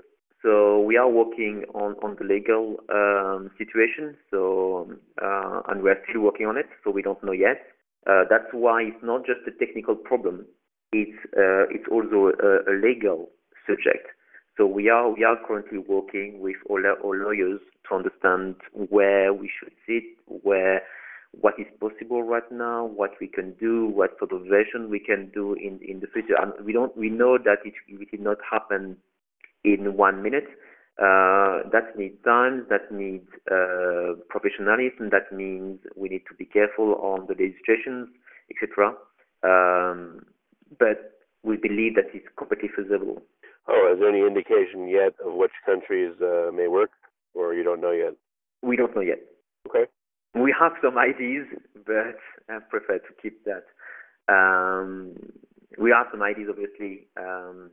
So 0.43 0.81
we 0.81 0.97
are 0.97 1.09
working 1.09 1.63
on 1.73 1.95
on 2.03 2.15
the 2.19 2.25
legal 2.25 2.77
um, 2.93 3.49
situation. 3.57 4.15
So 4.31 4.91
uh, 5.21 5.61
and 5.67 5.81
we 5.81 5.89
are 5.89 5.99
still 6.09 6.21
working 6.21 6.45
on 6.45 6.57
it. 6.57 6.67
So 6.83 6.91
we 6.91 7.01
don't 7.01 7.23
know 7.23 7.31
yet. 7.31 7.57
Uh, 8.05 8.23
that's 8.29 8.47
why 8.51 8.83
it's 8.83 9.03
not 9.03 9.25
just 9.25 9.39
a 9.47 9.65
technical 9.65 9.95
problem. 9.95 10.45
It's 10.91 11.17
uh, 11.35 11.67
it's 11.71 11.87
also 11.91 12.31
a, 12.39 12.71
a, 12.71 12.75
legal 12.79 13.29
subject. 13.67 14.07
So 14.57 14.65
we 14.65 14.89
are 14.89 15.09
we 15.09 15.23
are 15.23 15.37
currently 15.45 15.79
working 15.79 16.39
with 16.39 16.55
all 16.69 16.81
our 16.85 17.15
lawyers 17.15 17.59
to 17.89 17.95
understand 17.95 18.55
where 18.71 19.33
we 19.33 19.51
should 19.59 19.73
sit, 19.85 20.03
where 20.27 20.81
what 21.31 21.55
is 21.59 21.67
possible 22.07 22.23
right 22.23 22.49
now, 22.51 22.85
what 22.85 23.11
we 23.19 23.27
can 23.27 23.53
do, 23.59 23.87
what 23.87 24.11
sort 24.19 24.31
of 24.31 24.47
version 24.47 24.89
we 24.89 24.99
can 24.99 25.31
do 25.33 25.53
in 25.53 25.79
in 25.87 25.99
the 25.99 26.07
future. 26.07 26.35
And 26.39 26.53
we 26.65 26.73
don't 26.73 26.95
we 26.97 27.09
know 27.09 27.37
that 27.37 27.59
it, 27.65 27.73
it 27.87 28.09
will 28.11 28.23
not 28.23 28.37
happen 28.49 28.97
in 29.63 29.95
one 29.97 30.21
minute. 30.21 30.47
Uh, 30.99 31.61
that 31.71 31.95
needs 31.95 32.15
time, 32.25 32.65
that 32.69 32.91
needs 32.91 33.27
uh, 33.51 34.17
professionalism, 34.29 35.11
that 35.11 35.31
means 35.31 35.77
we 35.95 36.09
need 36.09 36.23
to 36.27 36.33
be 36.33 36.45
careful 36.45 36.95
on 36.95 37.27
the 37.27 37.35
legislations, 37.37 38.09
etc. 38.49 38.93
Um, 39.43 40.25
but 40.79 41.13
we 41.43 41.55
believe 41.55 41.93
that 41.95 42.09
it's 42.15 42.25
completely 42.35 42.69
feasible. 42.75 43.21
Oh, 43.67 43.93
is 43.93 43.99
there 43.99 44.09
any 44.09 44.25
indication 44.25 44.87
yet 44.87 45.13
of 45.23 45.33
which 45.33 45.51
countries 45.67 46.15
uh, 46.19 46.49
may 46.51 46.67
work, 46.67 46.89
or 47.35 47.53
you 47.53 47.63
don't 47.63 47.81
know 47.81 47.91
yet? 47.91 48.13
We 48.63 48.75
don't 48.75 48.95
know 48.95 49.03
yet. 49.03 49.19
Okay. 49.67 49.85
We 50.41 50.53
have 50.59 50.73
some 50.83 50.97
ideas, 50.97 51.47
but 51.85 52.17
I 52.49 52.59
prefer 52.69 52.99
to 52.99 53.13
keep 53.21 53.45
that. 53.45 53.65
Um, 54.27 55.15
we 55.77 55.91
have 55.91 56.07
some 56.11 56.21
ideas, 56.21 56.49
obviously, 56.49 57.07
um, 57.17 57.69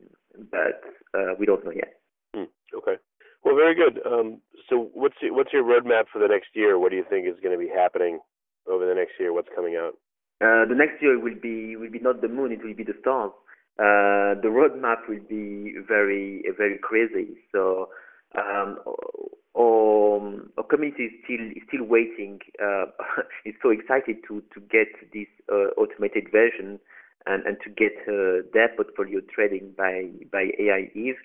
but 0.50 0.82
uh, 1.14 1.34
we 1.38 1.46
don't 1.46 1.64
know 1.64 1.72
yet. 1.72 1.94
Hmm, 2.34 2.50
okay. 2.76 2.96
Well, 3.44 3.56
very 3.56 3.74
good. 3.74 4.00
Um, 4.06 4.40
so, 4.68 4.90
what's 4.94 5.16
your, 5.20 5.34
what's 5.34 5.52
your 5.52 5.64
roadmap 5.64 6.04
for 6.12 6.18
the 6.18 6.28
next 6.28 6.48
year? 6.54 6.78
What 6.78 6.90
do 6.90 6.96
you 6.96 7.04
think 7.08 7.26
is 7.26 7.40
going 7.42 7.58
to 7.58 7.62
be 7.62 7.70
happening 7.70 8.20
over 8.66 8.86
the 8.86 8.94
next 8.94 9.12
year? 9.18 9.32
What's 9.32 9.48
coming 9.54 9.76
out? 9.76 9.94
Uh, 10.40 10.66
the 10.68 10.74
next 10.74 11.00
year 11.00 11.18
will 11.18 11.38
be 11.40 11.76
will 11.76 11.90
be 11.90 12.00
not 12.00 12.20
the 12.20 12.28
moon; 12.28 12.52
it 12.52 12.64
will 12.64 12.74
be 12.74 12.84
the 12.84 12.96
stars. 13.00 13.30
Uh, 13.78 14.40
the 14.40 14.48
roadmap 14.48 15.08
will 15.08 15.22
be 15.28 15.74
very 15.86 16.44
very 16.56 16.78
crazy. 16.78 17.36
So 17.52 17.88
um, 18.36 18.78
our, 19.56 20.40
our 20.58 20.64
community 20.64 21.04
is 21.04 21.12
still 21.24 21.46
is 21.46 21.62
still 21.68 21.84
waiting. 21.84 22.40
Uh, 22.62 22.86
is 23.44 23.54
so 23.62 23.70
excited 23.70 24.16
to 24.28 24.42
to 24.52 24.60
get 24.60 24.88
this 25.12 25.28
uh, 25.52 25.70
automated 25.80 26.30
version 26.30 26.78
and 27.26 27.44
and 27.46 27.56
to 27.62 27.70
get 27.70 27.92
uh, 28.08 28.46
their 28.52 28.68
portfolio 28.76 29.20
trading 29.34 29.72
by 29.76 30.08
by 30.32 30.50
AIEVE. 30.60 31.16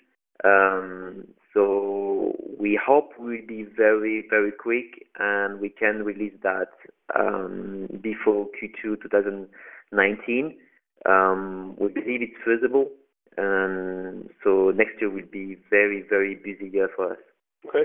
Um, 0.42 1.26
so 1.52 2.34
we 2.58 2.78
hope 2.82 3.10
we'll 3.18 3.46
be 3.46 3.64
very 3.76 4.24
very 4.30 4.52
quick 4.52 5.06
and 5.18 5.60
we 5.60 5.68
can 5.68 6.02
release 6.04 6.34
that 6.42 6.70
um, 7.18 7.88
before 8.00 8.46
Q2 8.46 9.02
2019. 9.02 10.56
Um, 11.06 11.76
we 11.78 11.88
believe 11.88 12.20
it's 12.22 12.36
feasible, 12.44 12.90
and 13.38 14.28
so 14.44 14.70
next 14.70 15.00
year 15.00 15.10
will 15.10 15.30
be 15.30 15.56
very 15.68 16.04
very 16.08 16.34
busy 16.36 16.70
year 16.72 16.88
for 16.94 17.12
us. 17.12 17.18
Okay. 17.66 17.84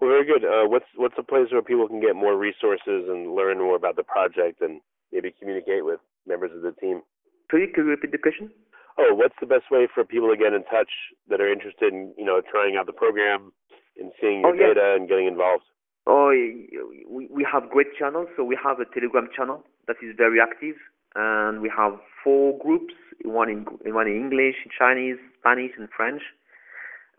Well, 0.00 0.10
very 0.10 0.26
good. 0.26 0.44
Uh, 0.44 0.68
what's 0.68 0.90
what's 0.96 1.14
a 1.18 1.22
place 1.22 1.48
where 1.52 1.62
people 1.62 1.88
can 1.88 2.00
get 2.00 2.16
more 2.16 2.36
resources 2.36 3.08
and 3.08 3.34
learn 3.34 3.58
more 3.58 3.76
about 3.76 3.96
the 3.96 4.02
project 4.02 4.60
and 4.60 4.80
maybe 5.12 5.34
communicate 5.38 5.84
with 5.84 6.00
members 6.26 6.50
of 6.54 6.62
the 6.62 6.72
team? 6.80 7.02
Sorry, 7.50 7.68
could 7.68 7.84
you 7.84 7.90
repeat 7.90 8.12
the 8.12 8.18
question? 8.18 8.50
Oh, 8.98 9.14
what's 9.14 9.34
the 9.40 9.46
best 9.46 9.70
way 9.70 9.88
for 9.92 10.04
people 10.04 10.30
to 10.30 10.36
get 10.36 10.52
in 10.52 10.62
touch 10.64 10.90
that 11.28 11.40
are 11.40 11.50
interested 11.50 11.92
in 11.92 12.12
you 12.18 12.24
know 12.24 12.40
trying 12.40 12.76
out 12.76 12.86
the 12.86 12.92
program 12.92 13.52
and 13.98 14.12
seeing 14.20 14.40
your 14.40 14.50
oh, 14.50 14.54
yeah. 14.54 14.74
data 14.74 14.94
and 14.96 15.08
getting 15.08 15.26
involved? 15.26 15.64
Oh, 16.06 16.28
we 16.28 17.28
we 17.30 17.46
have 17.50 17.70
great 17.70 17.94
channels. 17.98 18.28
So 18.36 18.44
we 18.44 18.58
have 18.62 18.80
a 18.80 18.84
Telegram 18.92 19.28
channel 19.34 19.62
that 19.86 19.96
is 20.02 20.14
very 20.16 20.38
active, 20.40 20.76
and 21.14 21.60
we 21.60 21.70
have 21.74 21.94
four 22.22 22.58
groups: 22.58 22.94
one 23.24 23.48
in 23.48 23.64
one 23.92 24.06
in 24.06 24.16
English, 24.16 24.56
Chinese, 24.76 25.16
Spanish, 25.40 25.72
and 25.78 25.88
French. 25.96 26.22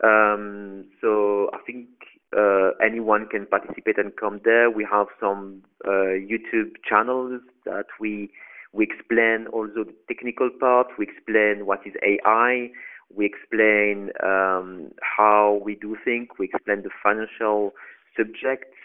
Um, 0.04 0.86
so 1.02 1.50
I 1.54 1.60
think 1.66 1.88
uh, 2.38 2.72
anyone 2.84 3.28
can 3.28 3.46
participate 3.46 3.98
and 3.98 4.16
come 4.16 4.42
there. 4.44 4.70
We 4.70 4.86
have 4.92 5.08
some 5.20 5.64
uh, 5.86 6.18
YouTube 6.32 6.74
channels 6.88 7.42
that 7.66 7.86
we 8.00 8.30
we 8.74 8.84
explain 8.84 9.48
also 9.54 9.86
the 9.86 9.96
technical 10.08 10.50
part. 10.60 10.88
We 11.00 11.08
explain 11.08 11.66
what 11.66 11.80
is 11.86 11.94
AI, 12.04 12.70
we 13.14 13.26
explain 13.26 14.10
um, 14.24 14.92
how 15.02 15.62
we 15.64 15.76
do 15.76 15.96
think, 16.04 16.38
we 16.40 16.50
explain 16.54 16.84
the 16.84 16.90
financial 17.02 17.74
subjects, 18.18 18.76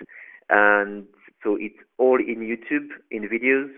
and 0.49 1.07
so 1.43 1.57
it's 1.59 1.79
all 1.99 2.19
in 2.19 2.41
YouTube 2.41 2.89
in 3.11 3.29
videos. 3.29 3.71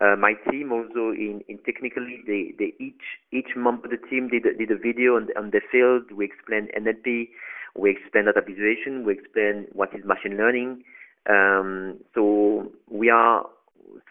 Uh, 0.00 0.16
my 0.16 0.32
team 0.50 0.72
also 0.72 1.12
in, 1.12 1.42
in 1.48 1.58
technically 1.66 2.22
they, 2.26 2.54
they 2.58 2.72
each 2.82 3.20
each 3.32 3.54
member 3.54 3.84
of 3.84 3.90
the 3.90 4.08
team 4.08 4.28
did 4.28 4.44
did 4.58 4.70
a 4.70 4.76
video 4.76 5.16
on, 5.16 5.28
on 5.36 5.50
the 5.50 5.60
field. 5.70 6.10
We 6.10 6.24
explained 6.24 6.70
NLP, 6.76 7.28
we 7.76 7.90
explain 7.90 8.26
data 8.26 8.40
visualization, 8.46 9.04
we 9.04 9.14
explain 9.14 9.66
what 9.72 9.90
is 9.94 10.04
machine 10.04 10.36
learning. 10.36 10.82
Um, 11.28 11.98
so 12.14 12.72
we 12.90 13.10
are 13.10 13.44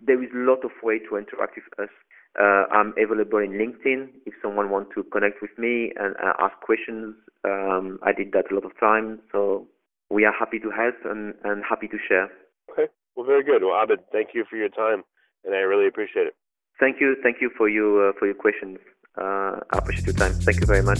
there 0.05 0.21
is 0.21 0.29
a 0.33 0.37
lot 0.37 0.63
of 0.63 0.71
way 0.83 0.99
to 1.09 1.17
interact 1.17 1.55
with 1.55 1.79
us. 1.79 1.93
Uh, 2.39 2.63
I'm 2.71 2.93
available 2.97 3.39
in 3.39 3.51
LinkedIn 3.51 4.09
if 4.25 4.33
someone 4.41 4.69
wants 4.69 4.91
to 4.95 5.03
connect 5.03 5.41
with 5.41 5.51
me 5.57 5.91
and 5.97 6.15
uh, 6.17 6.33
ask 6.39 6.55
questions. 6.61 7.15
Um, 7.43 7.99
I 8.03 8.13
did 8.13 8.31
that 8.33 8.51
a 8.51 8.55
lot 8.55 8.65
of 8.65 8.77
times, 8.79 9.19
so 9.31 9.67
we 10.09 10.25
are 10.25 10.33
happy 10.37 10.59
to 10.59 10.69
help 10.69 10.95
and, 11.05 11.33
and 11.43 11.63
happy 11.67 11.87
to 11.87 11.97
share. 12.07 12.29
Okay, 12.71 12.91
well, 13.15 13.25
very 13.25 13.43
good. 13.43 13.63
Well, 13.63 13.81
Abed, 13.81 13.99
thank 14.11 14.29
you 14.33 14.45
for 14.49 14.57
your 14.57 14.69
time, 14.69 15.03
and 15.43 15.55
I 15.55 15.59
really 15.59 15.87
appreciate 15.87 16.27
it. 16.27 16.35
Thank 16.79 17.01
you, 17.01 17.15
thank 17.23 17.37
you 17.41 17.49
for 17.57 17.67
your 17.67 18.09
uh, 18.09 18.13
for 18.19 18.25
your 18.25 18.35
questions. 18.35 18.77
Uh, 19.17 19.59
I 19.71 19.77
appreciate 19.79 20.07
your 20.07 20.15
time. 20.15 20.33
Thank 20.33 20.61
you 20.61 20.67
very 20.67 20.83
much. 20.83 20.99